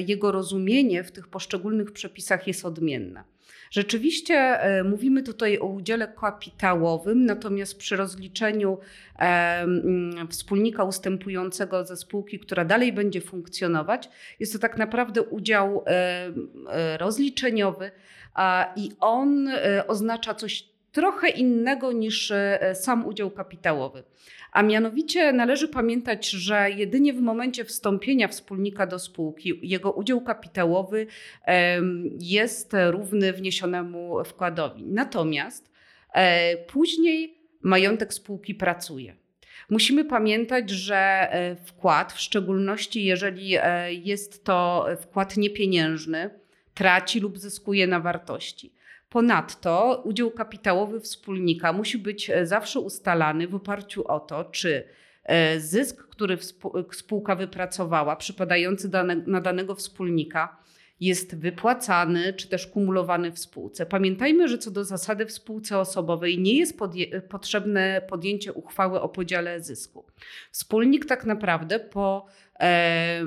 jego 0.05 0.31
rozumienie 0.31 1.03
w 1.03 1.12
tych 1.12 1.27
poszczególnych 1.27 1.91
przepisach 1.91 2.48
jest 2.48 2.65
odmienne. 2.65 3.24
Rzeczywiście 3.71 4.35
e, 4.35 4.83
mówimy 4.83 5.23
tutaj 5.23 5.59
o 5.59 5.65
udziale 5.65 6.07
kapitałowym, 6.07 7.25
natomiast 7.25 7.77
przy 7.77 7.95
rozliczeniu 7.95 8.77
e, 9.19 9.65
wspólnika 10.29 10.83
ustępującego 10.83 11.85
ze 11.85 11.97
spółki, 11.97 12.39
która 12.39 12.65
dalej 12.65 12.93
będzie 12.93 13.21
funkcjonować, 13.21 14.09
jest 14.39 14.53
to 14.53 14.59
tak 14.59 14.77
naprawdę 14.77 15.23
udział 15.23 15.83
e, 15.87 16.97
rozliczeniowy 16.97 17.91
i 18.75 18.91
on 18.99 19.49
oznacza 19.87 20.33
coś 20.33 20.63
trochę 20.91 21.29
innego 21.29 21.91
niż 21.91 22.33
sam 22.73 23.05
udział 23.05 23.31
kapitałowy. 23.31 24.03
A 24.51 24.63
mianowicie 24.63 25.34
należy 25.34 25.67
pamiętać, 25.67 26.29
że 26.29 26.72
jedynie 26.72 27.13
w 27.13 27.22
momencie 27.22 27.65
wstąpienia 27.65 28.27
wspólnika 28.27 28.88
do 28.88 29.00
spółki 29.00 29.60
jego 29.62 29.91
udział 29.91 30.22
kapitałowy 30.22 31.08
jest 32.20 32.75
równy 32.89 33.34
wniesionemu 33.34 34.24
wkładowi. 34.25 34.84
Natomiast 34.86 35.72
e, 36.13 36.58
później 36.58 37.38
majątek 37.62 38.13
spółki 38.13 38.55
pracuje. 38.55 39.15
Musimy 39.70 40.05
pamiętać, 40.05 40.70
że 40.70 40.96
e, 40.96 41.55
wkład, 41.55 42.13
w 42.13 42.20
szczególności 42.20 43.05
jeżeli 43.05 43.55
e, 43.55 43.93
jest 43.93 44.43
to 44.43 44.88
wkład 45.01 45.38
niepieniężny, 45.38 46.29
traci 46.74 47.20
lub 47.20 47.38
zyskuje 47.38 47.88
na 47.88 48.00
wartości. 48.00 48.74
Ponadto 49.12 50.01
udział 50.06 50.32
kapitałowy 50.32 51.00
wspólnika 51.00 51.74
musi 51.74 51.98
być 51.98 52.30
e, 52.30 52.46
zawsze 52.46 52.80
ustalany 52.80 53.48
w 53.48 53.56
oparciu 53.56 54.08
o 54.08 54.20
to, 54.20 54.44
czy 54.44 54.84
zysk, 55.58 56.08
który 56.08 56.38
spółka 56.91 57.36
wypracowała, 57.36 58.15
przypadający 58.15 58.89
na 59.27 59.41
danego 59.41 59.75
wspólnika, 59.75 60.58
jest 61.01 61.36
wypłacany 61.36 62.34
czy 62.34 62.48
też 62.48 62.68
kumulowany 62.68 63.32
w 63.32 63.39
spółce. 63.39 63.86
Pamiętajmy, 63.86 64.48
że 64.48 64.58
co 64.58 64.72
do 64.72 64.84
zasady 64.84 65.25
w 65.25 65.32
spółce 65.32 65.77
osobowej 65.77 66.39
nie 66.39 66.53
jest 66.53 66.77
podje 66.77 67.22
potrzebne 67.22 68.01
podjęcie 68.10 68.53
uchwały 68.53 69.01
o 69.01 69.10
podziale 69.10 69.62
zysku. 69.62 70.06
Wspólnik 70.51 71.06
tak 71.06 71.25
naprawdę 71.25 71.80
po 71.80 72.25
e, 72.60 73.25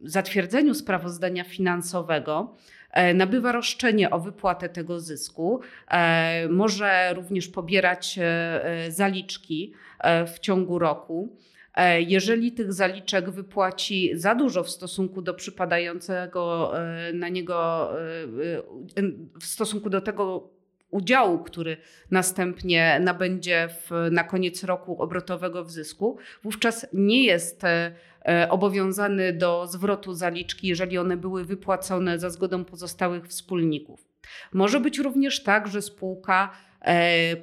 zatwierdzeniu 0.00 0.74
sprawozdania 0.74 1.44
finansowego 1.44 2.54
e, 2.54 2.81
nabywa 3.14 3.52
roszczenie 3.52 4.10
o 4.10 4.20
wypłatę 4.20 4.68
tego 4.68 5.00
zysku, 5.00 5.60
e, 5.88 6.48
może 6.48 7.14
również 7.14 7.48
pobierać 7.48 8.18
e, 8.22 8.86
zaliczki 8.90 9.72
w 10.34 10.38
ciągu 10.38 10.78
roku. 10.78 11.36
E, 11.74 12.02
jeżeli 12.02 12.52
tych 12.52 12.72
zaliczek 12.72 13.30
wypłaci 13.30 14.10
za 14.14 14.34
dużo 14.34 14.64
w 14.64 14.70
stosunku 14.70 15.22
do 15.22 15.34
przypadającego 15.34 16.72
e, 16.78 17.12
na 17.12 17.28
niego, 17.28 17.90
e, 18.00 18.26
w 19.40 19.44
stosunku 19.44 19.90
do 19.90 20.00
tego 20.00 20.50
udziału, 20.92 21.38
który 21.38 21.76
następnie 22.10 23.00
nabędzie 23.00 23.68
w, 23.68 23.90
na 24.10 24.24
koniec 24.24 24.64
roku 24.64 25.02
obrotowego 25.02 25.64
w 25.64 25.70
zysku, 25.70 26.18
wówczas 26.42 26.86
nie 26.92 27.24
jest 27.24 27.62
obowiązany 28.50 29.32
do 29.32 29.66
zwrotu 29.66 30.14
zaliczki, 30.14 30.68
jeżeli 30.68 30.98
one 30.98 31.16
były 31.16 31.44
wypłacone 31.44 32.18
za 32.18 32.30
zgodą 32.30 32.64
pozostałych 32.64 33.26
wspólników. 33.26 34.08
Może 34.52 34.80
być 34.80 34.98
również 34.98 35.42
tak, 35.42 35.68
że 35.68 35.82
spółka 35.82 36.52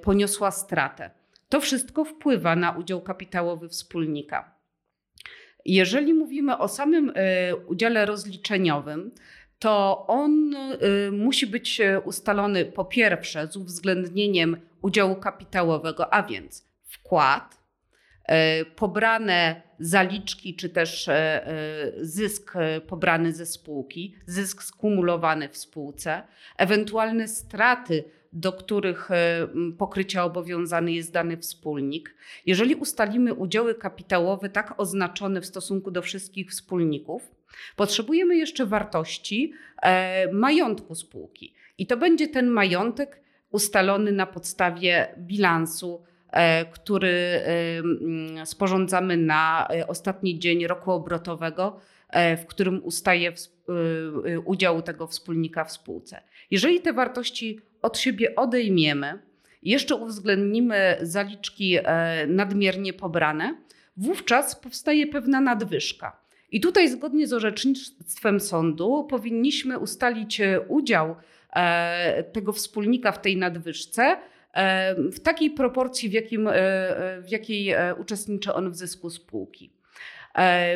poniosła 0.01 0.51
stratę. 0.51 1.12
To 1.50 1.62
wszystko 1.62 2.06
wpływa 2.06 2.56
na 2.56 2.72
udział 2.72 3.01
kapitałowy 3.01 3.70
wspólnika. 3.70 4.60
Jeżeli 5.65 6.13
mówimy 6.13 6.58
o 6.58 6.68
samym 6.68 7.12
e, 7.15 7.56
udziale 7.56 8.06
rozliczeniowym, 8.06 9.12
to 9.60 10.06
on 10.08 10.56
e, 10.56 10.78
musi 11.12 11.48
być 11.48 11.82
ustalony 12.04 12.66
po 12.66 12.86
pierwsze 12.86 13.48
z 13.48 13.58
uwzględnieniem 13.58 14.58
udziału 14.82 15.16
kapitałowego, 15.16 16.13
a 16.13 16.24
więc 16.24 16.68
wkład, 16.84 17.60
e, 18.25 18.66
pobrane 18.66 19.62
zaliczki 19.80 20.56
czy 20.56 20.70
też 20.70 21.10
zysk 22.01 22.54
pobrany 22.88 23.34
ze 23.34 23.46
spółki, 23.46 24.16
zysk 24.25 24.63
skumulowany 24.63 25.50
w 25.50 25.58
spółce, 25.58 26.24
ewentualne 26.58 27.28
straty 27.28 28.04
do 28.34 28.54
których 28.54 29.12
e, 29.12 29.48
pokrycia 29.78 30.24
obowiązany 30.24 30.92
jest 30.92 31.13
dany 31.13 31.38
wspólnik. 31.38 32.16
Jeżeli 32.46 32.75
ustalimy 32.75 33.34
udziały 33.34 33.75
kapitałowe 33.75 34.50
tak 34.50 34.80
oznaczone 34.80 35.42
w 35.42 35.46
stosunku 35.46 35.92
do 35.92 36.01
wszystkich 36.01 36.51
wspólników, 36.51 37.32
potrzebujemy 37.75 38.36
jeszcze 38.36 38.65
wartości 38.65 39.53
e, 39.82 40.32
majątku 40.34 40.96
spółki. 40.96 41.53
I 41.77 41.88
to 41.88 41.98
będzie 41.98 42.27
ten 42.27 42.48
majątek 42.48 43.22
ustalony 43.51 44.12
na 44.12 44.25
podstawie 44.25 45.15
bilansu, 45.18 46.03
e, 46.32 46.65
który 46.65 47.41
sporządzamy 48.46 49.18
na 49.18 49.68
ostatni 49.88 50.39
dzień 50.39 50.68
roku 50.68 50.91
obrotowego, 50.91 51.79
w 52.38 52.46
którym 52.46 52.84
ustaje 52.84 53.34
udział 54.46 54.82
tego 54.82 55.08
wspólnika 55.08 55.63
w 55.63 55.72
spółce. 55.72 56.22
Jeżeli 56.51 56.82
te 56.82 56.94
wartości 56.94 57.60
od 57.82 57.98
siebie 57.98 58.36
odejmiemy, 58.36 59.20
jeszcze 59.63 59.96
uwzględnimy 59.96 60.98
zaliczki 61.01 61.77
e, 61.77 62.27
nadmiernie 62.27 62.94
pobrane, 62.94 63.56
wówczas 63.98 64.56
powstaje 64.56 65.08
pewna 65.08 65.41
nadwyżka. 65.41 66.20
I 66.51 66.62
tutaj, 66.62 66.89
zgodnie 66.89 67.27
z 67.27 67.34
orzecznictwem 67.34 68.39
sądu, 68.39 69.03
powinniśmy 69.10 69.79
ustalić 69.79 70.41
e, 70.41 70.62
udział 70.62 71.15
e, 71.53 72.24
tego 72.24 72.53
wspólnika 72.53 73.12
w 73.12 73.22
tej 73.22 73.38
nadwyżce 73.38 74.18
w 75.12 75.20
takiej 75.20 75.51
proporcji, 75.51 76.10
w, 76.10 76.13
jakim, 76.13 76.50
w 77.22 77.29
jakiej 77.29 77.75
uczestniczy 77.98 78.53
on 78.53 78.72
w 78.72 78.75
zysku 78.75 79.10
spółki. 79.10 79.74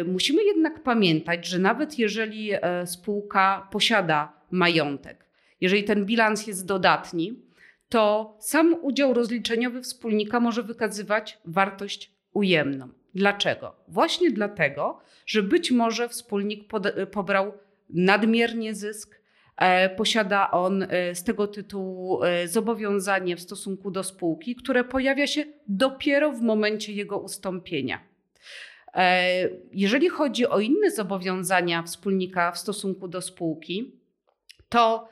Musimy 0.06 0.44
jednak 0.44 0.84
pamiętać, 0.84 1.48
że 1.48 1.60
nawet 1.60 2.00
jeżeli 2.00 2.52
spółka 2.86 3.68
posiada 3.72 4.34
majątek, 4.52 5.26
jeżeli 5.62 5.84
ten 5.84 6.06
bilans 6.06 6.48
jest 6.48 6.66
dodatni, 6.66 7.40
to 7.90 8.38
sam 8.40 8.76
udział 8.82 9.14
rozliczeniowy 9.14 9.82
wspólnika 9.82 10.40
może 10.40 10.64
wykazywać 10.64 11.38
wartość 11.46 12.12
ujemną. 12.34 12.90
Dlaczego? 13.16 13.76
Właśnie 13.88 14.32
dlatego, 14.32 15.00
że 15.26 15.44
być 15.44 15.72
może 15.72 16.10
wspólnik 16.10 16.70
pobrał 17.12 17.54
nadmiernie 17.90 18.76
zysk, 18.76 19.20
e, 19.58 19.90
posiada 19.90 20.52
on 20.52 20.84
e, 20.84 21.16
z 21.16 21.24
tego 21.24 21.48
tytułu 21.48 22.24
e, 22.24 22.48
zobowiązanie 22.48 23.36
w 23.36 23.42
stosunku 23.42 23.92
do 23.92 24.04
spółki, 24.04 24.56
które 24.56 24.84
pojawia 24.84 25.28
się 25.28 25.46
dopiero 25.68 26.32
w 26.32 26.42
momencie 26.42 26.94
jego 26.94 27.20
ustąpienia. 27.20 28.14
Jeżeli 29.72 30.10
chodzi 30.10 30.48
o 30.48 30.60
inne 30.60 30.92
zobowiązania 30.92 31.84
wspólnika 31.84 32.52
w 32.52 32.58
stosunku 32.58 33.08
do 33.08 33.22
spółki, 33.22 33.92
to 34.70 35.10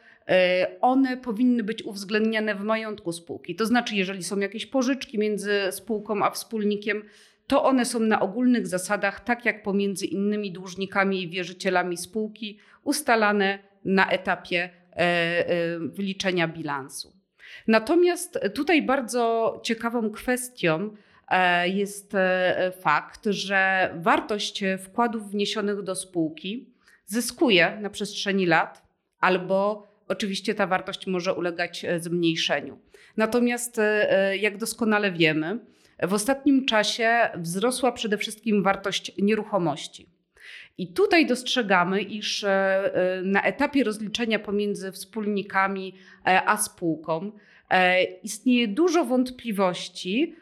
one 0.81 1.17
powinny 1.17 1.63
być 1.63 1.83
uwzględniane 1.83 2.55
w 2.55 2.63
majątku 2.63 3.11
spółki. 3.11 3.55
To 3.55 3.65
znaczy, 3.65 3.95
jeżeli 3.95 4.23
są 4.23 4.39
jakieś 4.39 4.65
pożyczki 4.65 5.19
między 5.19 5.59
spółką 5.71 6.23
a 6.25 6.31
wspólnikiem, 6.31 7.03
to 7.51 7.63
one 7.63 7.85
są 7.85 7.99
na 7.99 8.19
ogólnych 8.19 8.67
zasadach, 8.67 9.19
tak 9.19 9.45
jak 9.45 9.63
pomiędzy 9.63 10.05
innymi 10.05 10.51
dłużnikami 10.51 11.23
i 11.23 11.29
wierzycielami 11.29 11.97
spółki, 11.97 12.59
ustalane 12.83 13.59
na 13.85 14.09
etapie 14.09 14.69
e, 14.91 14.97
e, 14.97 15.79
wyliczenia 15.79 16.47
bilansu. 16.47 17.13
Natomiast 17.67 18.39
tutaj 18.55 18.81
bardzo 18.81 19.59
ciekawą 19.63 20.11
kwestią 20.11 20.95
jest 21.65 22.13
fakt, 22.81 23.25
że 23.25 23.89
wartość 23.95 24.63
wkładów 24.83 25.31
wniesionych 25.31 25.83
do 25.83 25.95
spółki 25.95 26.73
zyskuje 27.05 27.77
na 27.81 27.89
przestrzeni 27.89 28.45
lat 28.45 28.83
albo 29.19 29.87
oczywiście 30.07 30.55
ta 30.55 30.67
wartość 30.67 31.07
może 31.07 31.33
ulegać 31.33 31.85
e, 31.85 31.99
zmniejszeniu. 31.99 32.79
Natomiast, 33.17 33.79
e, 33.79 34.11
e, 34.11 34.37
jak 34.37 34.57
doskonale 34.57 35.11
wiemy, 35.11 35.59
w 36.01 36.13
ostatnim 36.13 36.65
czasie 36.65 37.29
wzrosła 37.37 37.91
przede 37.91 38.17
wszystkim 38.17 38.63
wartość 38.63 39.11
nieruchomości. 39.17 40.09
I 40.77 40.93
tutaj 40.93 41.27
dostrzegamy, 41.27 42.01
iż 42.01 42.45
na 43.23 43.43
etapie 43.43 43.83
rozliczenia 43.83 44.39
pomiędzy 44.39 44.91
wspólnikami 44.91 45.95
a 46.23 46.57
spółką 46.57 47.31
istnieje 48.23 48.67
dużo 48.67 49.05
wątpliwości 49.05 50.35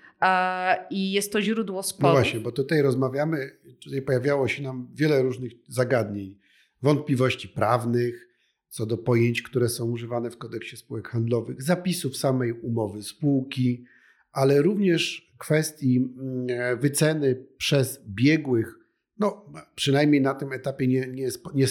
i 0.90 1.12
jest 1.12 1.34
to 1.34 1.42
źródło 1.42 1.84
sporów. 1.84 2.16
No 2.16 2.22
właśnie, 2.22 2.40
bo 2.40 2.52
tutaj 2.52 2.82
rozmawiamy, 2.82 3.52
tutaj 3.84 4.02
pojawiało 4.02 4.48
się 4.48 4.64
nam 4.64 4.88
wiele 4.94 5.22
różnych 5.22 5.52
zagadnień, 5.68 6.38
wątpliwości 6.82 7.48
prawnych, 7.48 8.30
co 8.70 8.86
do 8.86 8.98
pojęć, 8.98 9.42
które 9.42 9.70
są 9.70 9.92
używane 9.92 10.32
w 10.32 10.38
kodeksie 10.38 10.78
spółek 10.78 11.10
handlowych, 11.10 11.62
zapisów 11.62 12.18
samej 12.18 12.52
umowy 12.52 13.04
spółki, 13.04 13.86
ale 14.32 14.62
również 14.62 15.29
kwestii 15.40 15.98
mm, 15.98 16.80
wyceny 16.80 17.46
przez 17.58 18.06
biegłych, 18.08 18.80
no 19.20 19.46
przynajmniej 19.76 20.22
na 20.22 20.34
tym 20.34 20.54
etapie 20.54 20.88
nie, 20.88 21.08
nie, 21.08 21.30
nie 21.54 21.68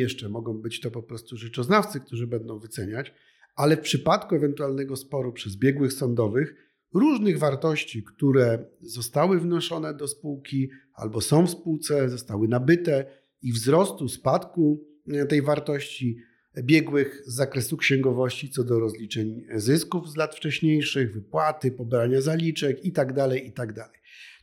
jeszcze, 0.00 0.28
mogą 0.28 0.54
być 0.54 0.80
to 0.80 0.90
po 0.90 1.02
prostu 1.02 1.36
rzeczoznawcy, 1.36 2.00
którzy 2.00 2.26
będą 2.26 2.58
wyceniać, 2.58 3.14
ale 3.56 3.76
w 3.76 3.80
przypadku 3.80 4.34
ewentualnego 4.34 4.96
sporu 4.96 5.32
przez 5.32 5.56
biegłych 5.56 5.92
sądowych, 5.92 6.54
różnych 6.94 7.38
wartości, 7.38 8.02
które 8.02 8.64
zostały 8.80 9.40
wnoszone 9.40 9.94
do 9.94 10.08
spółki 10.08 10.70
albo 10.94 11.20
są 11.20 11.46
w 11.46 11.50
spółce, 11.50 12.08
zostały 12.08 12.48
nabyte 12.48 13.06
i 13.42 13.52
wzrostu, 13.52 14.08
spadku 14.08 14.84
e, 15.08 15.26
tej 15.26 15.42
wartości, 15.42 16.18
biegłych 16.62 17.22
z 17.26 17.34
zakresu 17.34 17.76
księgowości 17.76 18.50
co 18.50 18.64
do 18.64 18.80
rozliczeń 18.80 19.46
zysków 19.54 20.10
z 20.10 20.16
lat 20.16 20.36
wcześniejszych, 20.36 21.14
wypłaty, 21.14 21.70
pobrania 21.70 22.20
zaliczek 22.20 22.84
itd., 22.84 23.14
tak 23.14 23.44
itd. 23.44 23.72
Tak 23.74 23.92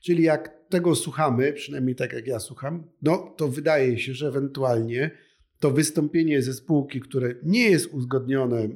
Czyli 0.02 0.23
jak 0.23 0.63
tego 0.69 0.95
słuchamy, 0.95 1.54
przynajmniej 1.54 1.95
tak 1.95 2.13
jak 2.13 2.28
ja 2.28 2.39
słucham, 2.39 2.84
no 3.02 3.34
to 3.38 3.47
wydaje 3.47 3.99
się, 3.99 4.13
że 4.13 4.28
ewentualnie 4.28 5.12
to 5.60 5.71
wystąpienie 5.71 6.41
ze 6.41 6.54
spółki, 6.54 6.99
które 6.99 7.36
nie 7.43 7.69
jest 7.69 7.93
uzgodnione, 7.93 8.67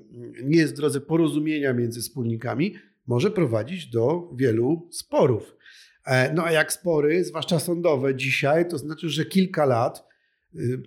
nie 0.43 0.58
jest 0.58 0.73
w 0.73 0.78
drodze 0.78 1.02
porozumienia 1.02 1.73
między 1.73 2.02
wspólnikami, 2.02 2.76
może 3.08 3.32
prowadzić 3.32 3.88
do 3.88 4.32
wielu 4.36 4.88
sporów. 4.91 5.58
E, 6.06 6.34
no 6.34 6.43
a 6.43 6.52
jak 6.52 6.73
spory, 6.73 7.23
zwłaszcza 7.23 7.60
sądowe 7.60 8.15
dzisiaj, 8.15 8.69
to 8.69 8.78
znaczy, 8.78 9.10
że 9.10 9.26
kilka 9.26 9.65
lat 9.65 10.08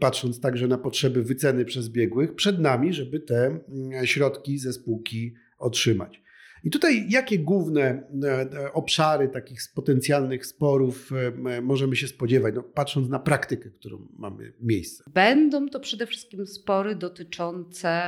patrząc 0.01 0.41
także 0.41 0.67
na 0.67 0.79
potrzeby 0.79 1.23
wyceny 1.23 1.65
przez 1.65 1.89
biegłych, 1.89 2.35
przed 2.35 2.61
nami, 2.61 2.93
żeby 2.93 3.21
te 3.21 3.47
mm, 3.47 4.07
środki 4.07 4.59
ze 4.59 4.73
spółki 4.73 5.35
otrzymać. 5.59 6.23
I 6.65 6.71
tutaj 6.71 7.07
jakie 7.09 7.39
główne 7.39 7.83
e, 7.83 8.29
e, 8.29 8.73
obszary 8.73 9.29
takich 9.29 9.61
potencjalnych 9.75 10.47
sporów 10.47 11.11
e, 11.47 11.61
możemy 11.61 11.97
się 11.97 12.09
spodziewać, 12.09 12.55
no, 12.55 12.63
patrząc 12.63 13.09
na 13.09 13.19
praktykę, 13.19 13.71
którą 13.71 14.09
mamy 14.19 14.53
miejsce? 14.61 15.05
Będą 15.15 15.69
to 15.69 15.81
przede 15.81 16.07
wszystkim 16.07 16.47
spory 16.47 16.95
dotyczące 16.95 18.01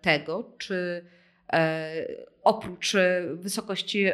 tego, 0.00 0.54
czy 0.58 1.04
oprócz 2.42 2.92
wysokości 3.34 4.06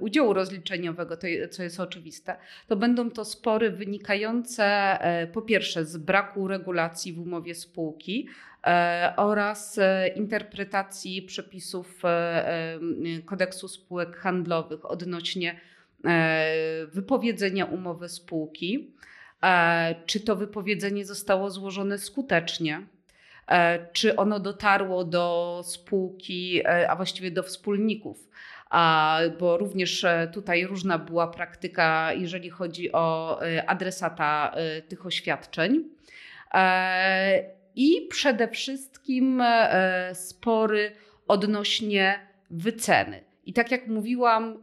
udziału 0.00 0.32
rozliczeniowego, 0.32 1.16
co 1.50 1.62
jest 1.62 1.80
oczywiste, 1.80 2.36
to 2.68 2.76
będą 2.76 3.10
to 3.10 3.24
spory 3.24 3.70
wynikające 3.70 4.98
po 5.32 5.42
pierwsze 5.42 5.84
z 5.84 5.96
braku 5.96 6.48
regulacji 6.48 7.12
w 7.12 7.20
umowie 7.20 7.54
spółki, 7.54 8.28
E, 8.66 9.12
oraz 9.16 9.78
e, 9.78 10.08
interpretacji 10.08 11.22
przepisów 11.22 12.04
e, 12.04 12.78
kodeksu 13.24 13.68
spółek 13.68 14.16
handlowych 14.16 14.90
odnośnie 14.90 15.60
wypowiedzenia 16.92 17.64
umowy 17.64 18.08
spółki. 18.08 18.94
Czy 20.06 20.20
to 20.20 20.36
wypowiedzenie 20.36 21.04
zostało 21.04 21.50
złożone 21.50 21.98
skutecznie? 21.98 22.86
Czy 23.92 24.16
ono 24.16 24.40
dotarło 24.40 25.04
do 25.04 25.60
spółki, 25.64 26.66
a 26.66 26.96
właściwie 26.96 27.30
do 27.30 27.42
wspólników? 27.42 28.30
bo 29.38 29.58
również 29.58 30.06
tutaj 30.32 30.66
różna 30.66 30.98
była 30.98 31.28
praktyka, 31.28 32.12
jeżeli 32.12 32.50
chodzi 32.50 32.92
o 32.92 33.40
adresata 33.66 34.54
tych 34.88 35.06
oświadczeń 35.06 35.84
i 37.76 38.06
przede 38.10 38.48
wszystkim 38.48 39.40
e, 39.40 40.10
spory 40.14 40.92
odnośnie 41.28 42.20
wyceny. 42.50 43.24
I 43.44 43.52
tak 43.52 43.70
jak 43.70 43.86
mówiłam, 43.86 44.52
e, 44.52 44.56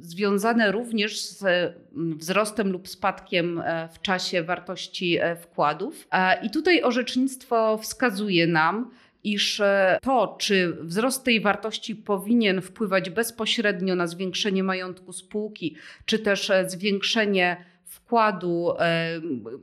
związane 0.00 0.72
również 0.72 1.20
z 1.20 1.44
wzrostem 1.92 2.72
lub 2.72 2.88
spadkiem 2.88 3.60
e, 3.60 3.88
w 3.92 4.02
czasie 4.02 4.42
wartości 4.42 5.18
wkładów. 5.40 6.08
I 6.42 6.50
tutaj 6.50 6.82
orzecznictwo 6.82 7.78
wskazuje 7.78 8.46
nam, 8.46 8.90
iż 9.24 9.62
to, 10.02 10.36
czy 10.38 10.76
wzrost 10.80 11.24
tej 11.24 11.40
wartości 11.40 11.96
powinien 11.96 12.60
wpływać 12.60 13.10
bezpośrednio 13.10 13.94
na 13.94 14.06
zwiększenie 14.06 14.64
majątku 14.64 15.12
spółki, 15.12 15.76
czy 16.04 16.18
też 16.18 16.52
zwiększenie 16.66 17.64
wkładu 17.84 18.68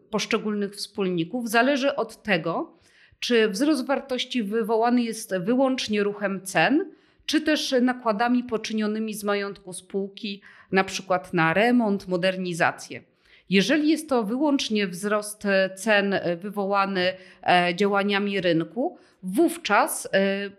poszczególnych 0.09 0.75
wspólników 0.75 1.49
zależy 1.49 1.95
od 1.95 2.23
tego, 2.23 2.79
czy 3.19 3.49
wzrost 3.49 3.85
wartości 3.85 4.43
wywołany 4.43 5.03
jest 5.03 5.37
wyłącznie 5.37 6.03
ruchem 6.03 6.41
cen, 6.41 6.91
czy 7.29 7.41
też 7.41 7.75
nakładami 7.81 8.43
poczynionymi 8.43 9.13
z 9.13 9.23
majątku 9.23 9.73
spółki, 9.73 10.41
na 10.71 10.83
przykład 10.83 11.33
na 11.33 11.53
remont, 11.53 12.07
modernizację. 12.07 13.03
Jeżeli 13.49 13.89
jest 13.89 14.09
to 14.09 14.23
wyłącznie 14.23 14.87
wzrost 14.87 15.43
cen 15.75 16.15
wywołany 16.41 17.13
e, 17.43 17.75
działaniami 17.75 18.41
rynku, 18.41 18.97
wówczas 19.23 20.05
e, 20.05 20.09
e, 20.11 20.51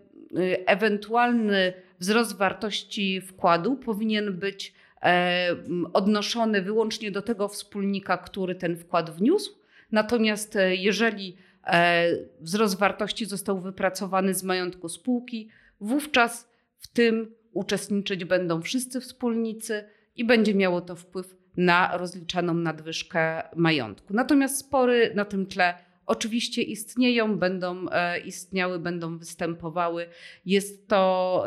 ewentualny 0.66 1.72
wzrost 1.98 2.37
wartości 2.37 3.20
wkładu 3.20 3.76
powinien 3.76 4.38
być 4.38 4.74
E, 5.02 5.56
odnoszony 5.92 6.62
wyłącznie 6.62 7.11
do 7.11 7.22
tego 7.22 7.48
wspólnika, 7.48 8.18
który 8.18 8.54
ten 8.54 8.76
wkład 8.76 9.11
wniósł. 9.11 9.59
Natomiast 9.92 10.56
e, 10.56 10.76
jeżeli 10.76 11.37
e, 11.66 12.06
wzrost 12.40 12.78
wartości 12.78 13.26
został 13.26 13.61
wypracowany 13.61 14.35
z 14.35 14.42
majątku 14.42 14.88
spółki, 14.88 15.48
wówczas 15.80 16.49
w 16.80 16.88
tym 16.88 17.34
uczestniczyć 17.52 18.24
będą 18.24 18.62
wszyscy 18.62 19.00
wspólnicy 19.00 19.84
i 20.16 20.24
będzie 20.24 20.54
miało 20.54 20.80
to 20.80 20.96
wpływ 20.96 21.36
na 21.56 21.96
rozliczaną 21.96 22.54
nadwyżkę 22.54 23.42
majątku. 23.56 24.14
Natomiast 24.14 24.58
spory 24.58 25.12
na 25.14 25.24
tym 25.24 25.46
tle 25.46 25.74
oczywiście 26.06 26.62
istnieją, 26.62 27.38
będą 27.38 27.86
istniały, 28.24 28.78
będą 28.78 29.18
występowały. 29.18 30.06
Jest 30.46 30.88
to 30.88 31.44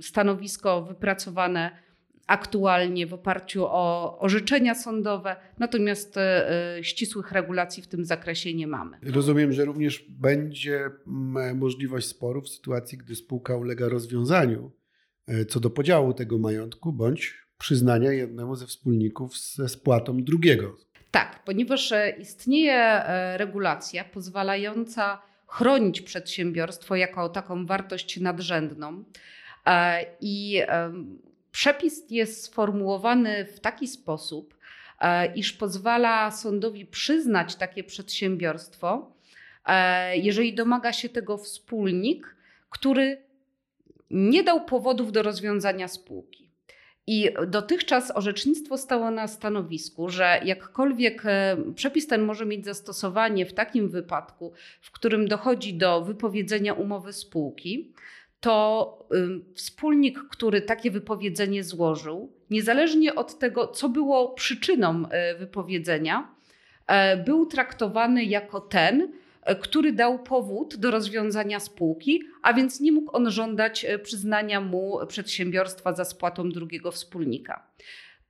stanowisko 0.00 0.82
wypracowane 0.82 1.85
aktualnie 2.26 3.06
w 3.06 3.14
oparciu 3.14 3.64
o 3.66 4.18
orzeczenia 4.18 4.74
sądowe, 4.74 5.36
natomiast 5.58 6.16
e, 6.16 6.50
e, 6.78 6.84
ścisłych 6.84 7.32
regulacji 7.32 7.82
w 7.82 7.86
tym 7.86 8.04
zakresie 8.04 8.54
nie 8.54 8.66
mamy. 8.66 8.98
Rozumiem, 9.02 9.52
że 9.52 9.64
również 9.64 10.04
będzie 10.08 10.90
możliwość 11.54 12.06
sporu 12.06 12.42
w 12.42 12.48
sytuacji, 12.48 12.98
gdy 12.98 13.14
spółka 13.14 13.56
ulega 13.56 13.88
rozwiązaniu 13.88 14.72
e, 15.26 15.44
co 15.44 15.60
do 15.60 15.70
podziału 15.70 16.12
tego 16.12 16.38
majątku 16.38 16.92
bądź 16.92 17.46
przyznania 17.58 18.12
jednemu 18.12 18.56
ze 18.56 18.66
wspólników 18.66 19.38
ze 19.38 19.68
spłatą 19.68 20.24
drugiego. 20.24 20.76
Tak, 21.10 21.44
ponieważ 21.44 21.92
istnieje 22.18 23.02
regulacja 23.36 24.04
pozwalająca 24.04 25.22
chronić 25.46 26.00
przedsiębiorstwo 26.00 26.96
jako 26.96 27.28
taką 27.28 27.66
wartość 27.66 28.20
nadrzędną. 28.20 29.04
I 30.20 30.62
Przepis 31.56 32.10
jest 32.10 32.44
sformułowany 32.44 33.44
w 33.44 33.60
taki 33.60 33.88
sposób, 33.88 34.56
e, 35.00 35.34
iż 35.34 35.52
pozwala 35.52 36.30
sądowi 36.30 36.86
przyznać 36.86 37.56
takie 37.56 37.84
przedsiębiorstwo, 37.84 39.12
e, 39.66 40.16
jeżeli 40.16 40.54
domaga 40.54 40.92
się 40.92 41.08
tego 41.08 41.38
wspólnik, 41.38 42.36
który 42.70 43.22
nie 44.10 44.42
dał 44.42 44.64
powodów 44.64 45.12
do 45.12 45.22
rozwiązania 45.22 45.88
spółki. 45.88 46.50
I 47.06 47.30
dotychczas 47.46 48.16
orzecznictwo 48.16 48.78
stało 48.78 49.10
na 49.10 49.28
stanowisku, 49.28 50.08
że 50.08 50.40
jakkolwiek 50.44 51.22
e, 51.26 51.56
przepis 51.74 52.06
ten 52.06 52.22
może 52.22 52.46
mieć 52.46 52.64
zastosowanie 52.64 53.46
w 53.46 53.54
takim 53.54 53.88
wypadku, 53.88 54.52
w 54.80 54.90
którym 54.90 55.28
dochodzi 55.28 55.74
do 55.74 56.00
wypowiedzenia 56.00 56.74
umowy 56.74 57.12
spółki, 57.12 57.92
to 58.40 59.08
wspólnik, 59.54 60.18
który 60.30 60.62
takie 60.62 60.90
wypowiedzenie 60.90 61.64
złożył, 61.64 62.32
niezależnie 62.50 63.14
od 63.14 63.38
tego, 63.38 63.68
co 63.68 63.88
było 63.88 64.28
przyczyną 64.28 65.08
e, 65.08 65.34
wypowiedzenia, 65.34 66.34
e, 66.86 67.16
był 67.16 67.46
traktowany 67.46 68.24
jako 68.24 68.60
ten, 68.60 69.12
e, 69.42 69.56
który 69.56 69.92
dał 69.92 70.18
powód 70.18 70.76
do 70.76 70.90
rozwiązania 70.90 71.60
spółki, 71.60 72.22
a 72.42 72.52
więc 72.52 72.80
nie 72.80 72.92
mógł 72.92 73.16
on 73.16 73.30
żądać 73.30 73.86
przyznania 74.02 74.60
mu 74.60 74.98
przedsiębiorstwa 75.08 75.92
za 75.92 76.04
spłatą 76.04 76.50
drugiego 76.50 76.90
wspólnika. 76.92 77.66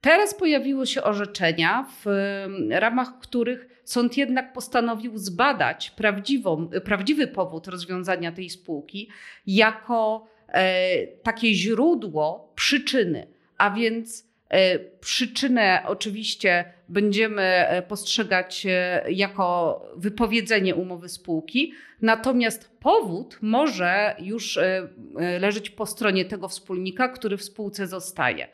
Teraz 0.07 0.35
pojawiły 0.35 0.87
się 0.87 1.03
orzeczenia, 1.03 1.87
w 2.05 2.07
ramach 2.71 3.19
których 3.19 3.81
sąd 3.85 4.17
jednak 4.17 4.53
postanowił 4.53 5.19
zbadać 5.19 5.91
prawdziwą, 5.91 6.69
prawdziwy 6.85 7.27
powód 7.27 7.67
rozwiązania 7.67 8.33
tej 8.33 8.51
spółki 8.51 9.09
jako 9.47 10.27
e, 10.49 11.07
takie 11.07 11.55
źródło 11.55 12.53
przyczyny, 12.55 13.27
a 13.59 13.71
więc 13.71 14.29
e, 14.49 14.79
przyczynę 14.79 15.83
oczywiście 15.87 16.65
będziemy 16.89 17.43
e, 17.43 17.83
postrzegać 17.83 18.67
jako 19.09 19.81
wypowiedzenie 19.97 20.75
umowy 20.75 21.09
spółki, 21.09 21.73
natomiast 22.03 22.71
powód 22.81 23.39
może 23.43 24.17
już 24.19 24.59
leżeć 25.41 25.71
po 25.71 25.87
stronie 25.87 26.25
tego 26.25 26.49
wspólnika, 26.49 27.09
który 27.09 27.37
w 27.37 27.45
spółce 27.45 27.87
zostaje. 27.87 28.49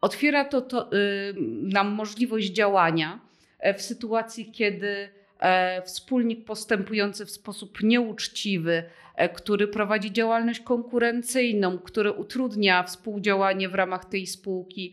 Otwiera 0.00 0.44
to, 0.44 0.60
to 0.60 0.92
y, 0.92 1.34
nam 1.62 1.88
możliwość 1.88 2.46
działania 2.46 3.20
e, 3.58 3.74
w 3.74 3.82
sytuacji, 3.82 4.52
kiedy 4.52 5.08
e, 5.38 5.82
wspólnik 5.82 6.44
postępujący 6.44 7.26
w 7.26 7.30
sposób 7.30 7.82
nieuczciwy, 7.82 8.82
e, 9.16 9.28
który 9.28 9.68
prowadzi 9.68 10.12
działalność 10.12 10.60
konkurencyjną, 10.60 11.78
który 11.78 12.12
utrudnia 12.12 12.82
współdziałanie 12.82 13.68
w 13.68 13.74
ramach 13.74 14.04
tej 14.04 14.26
spółki, 14.26 14.92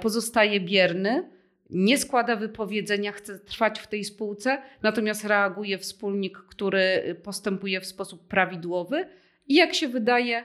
pozostaje 0.00 0.60
bierny, 0.60 1.30
nie 1.70 1.98
składa 1.98 2.36
wypowiedzenia, 2.36 3.12
chce 3.12 3.38
trwać 3.38 3.78
w 3.78 3.86
tej 3.86 4.04
spółce, 4.04 4.62
natomiast 4.82 5.24
reaguje 5.24 5.78
wspólnik, 5.78 6.38
który 6.38 7.16
postępuje 7.22 7.80
w 7.80 7.86
sposób 7.86 8.28
prawidłowy 8.28 9.08
i 9.48 9.54
jak 9.54 9.74
się 9.74 9.88
wydaje, 9.88 10.44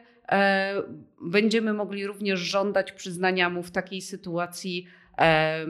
będziemy 1.22 1.74
mogli 1.74 2.08
również 2.08 2.39
żądać 2.39 2.91
przyznania 2.91 3.50
mu 3.50 3.63
w 3.63 3.72
takiej 3.72 4.02
sytuacji 4.02 4.88
e, 5.17 5.22
e, 5.22 5.67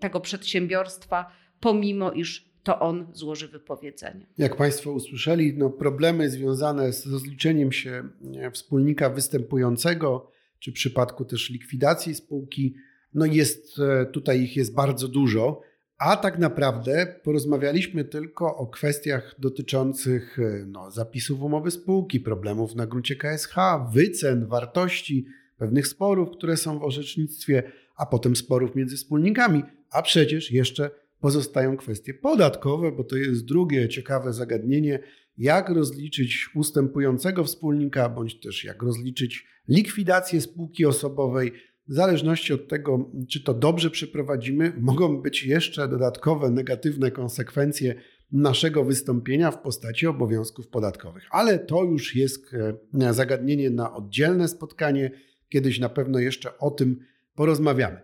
tego 0.00 0.20
przedsiębiorstwa, 0.20 1.32
pomimo 1.60 2.12
iż 2.12 2.50
to 2.62 2.80
on 2.80 3.06
złoży 3.12 3.48
wypowiedzenie. 3.48 4.26
Jak 4.38 4.56
Państwo 4.56 4.92
usłyszeli, 4.92 5.54
no 5.56 5.70
problemy 5.70 6.30
związane 6.30 6.92
z 6.92 7.06
rozliczeniem 7.06 7.72
się 7.72 8.08
wspólnika 8.52 9.10
występującego, 9.10 10.30
czy 10.58 10.70
w 10.70 10.74
przypadku 10.74 11.24
też 11.24 11.50
likwidacji 11.50 12.14
spółki, 12.14 12.74
no 13.14 13.26
jest 13.26 13.76
tutaj 14.12 14.42
ich 14.42 14.56
jest 14.56 14.74
bardzo 14.74 15.08
dużo, 15.08 15.60
A 16.00 16.16
tak 16.16 16.38
naprawdę 16.38 17.14
porozmawialiśmy 17.22 18.04
tylko 18.04 18.56
o 18.56 18.66
kwestiach 18.66 19.34
dotyczących 19.38 20.38
e, 20.38 20.64
no, 20.66 20.90
zapisów 20.90 21.42
umowy 21.42 21.70
spółki, 21.70 22.20
problemów 22.20 22.74
na 22.74 22.86
gruncie 22.86 23.16
KSH, 23.16 23.54
wycen, 23.92 24.46
wartości, 24.46 25.26
pewnych 25.58 25.86
sporów, 25.86 26.30
które 26.30 26.56
są 26.56 26.78
w 26.78 26.82
orzecznictwie, 26.82 27.62
a 27.96 28.06
potem 28.06 28.36
sporów 28.36 28.74
między 28.74 28.96
wspólnikami. 28.96 29.62
A 29.90 30.02
przecież 30.02 30.50
jeszcze 30.52 30.90
pozostają 31.20 31.76
kwestie 31.76 32.14
podatkowe, 32.14 32.92
bo 32.92 33.04
to 33.04 33.16
jest 33.16 33.44
drugie 33.44 33.88
ciekawe 33.88 34.32
zagadnienie, 34.32 34.98
jak 35.38 35.68
rozliczyć 35.68 36.50
ustępującego 36.54 37.44
wspólnika, 37.44 38.08
bądź 38.08 38.40
też 38.40 38.64
jak 38.64 38.82
rozliczyć 38.82 39.46
likwidację 39.68 40.40
spółki 40.40 40.86
osobowej. 40.86 41.52
W 41.90 41.94
zależności 41.94 42.52
od 42.52 42.68
tego, 42.68 43.10
czy 43.28 43.44
to 43.44 43.54
dobrze 43.54 43.90
przeprowadzimy, 43.90 44.72
mogą 44.80 45.22
być 45.22 45.44
jeszcze 45.44 45.88
dodatkowe 45.88 46.50
negatywne 46.50 47.10
konsekwencje 47.10 47.94
naszego 48.32 48.84
wystąpienia 48.84 49.50
w 49.50 49.62
postaci 49.62 50.06
obowiązków 50.06 50.68
podatkowych. 50.68 51.28
Ale 51.30 51.58
to 51.58 51.84
już 51.84 52.16
jest 52.16 52.54
e, 53.00 53.14
zagadnienie 53.14 53.70
na 53.70 53.94
oddzielne 53.94 54.48
spotkanie. 54.48 55.10
Kiedyś 55.48 55.78
na 55.78 55.88
pewno 55.88 56.18
jeszcze 56.18 56.58
o 56.58 56.70
tym 56.70 57.00
porozmawiamy. 57.34 58.00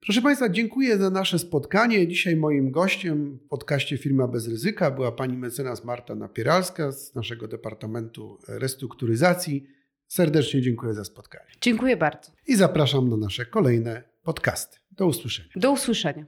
Proszę 0.00 0.22
Państwa, 0.22 0.48
dziękuję 0.48 0.98
za 0.98 1.10
nasze 1.10 1.38
spotkanie. 1.38 2.08
Dzisiaj 2.08 2.36
moim 2.36 2.70
gościem 2.70 3.38
w 3.44 3.48
podcaście 3.48 3.98
Firma 3.98 4.28
bez 4.28 4.48
ryzyka 4.48 4.90
była 4.90 5.12
pani 5.12 5.36
mecenas 5.36 5.84
Marta 5.84 6.14
Napieralska 6.14 6.92
z 6.92 7.14
naszego 7.14 7.48
Departamentu 7.48 8.38
Restrukturyzacji. 8.48 9.79
Serdecznie 10.10 10.62
dziękuję 10.62 10.94
za 10.94 11.04
spotkanie. 11.04 11.50
Dziękuję 11.60 11.96
bardzo. 11.96 12.32
I 12.46 12.56
zapraszam 12.56 13.08
na 13.08 13.16
nasze 13.16 13.46
kolejne 13.46 14.02
podcasty. 14.22 14.78
Do 14.90 15.06
usłyszenia. 15.06 15.48
Do 15.56 15.72
usłyszenia. 15.72 16.26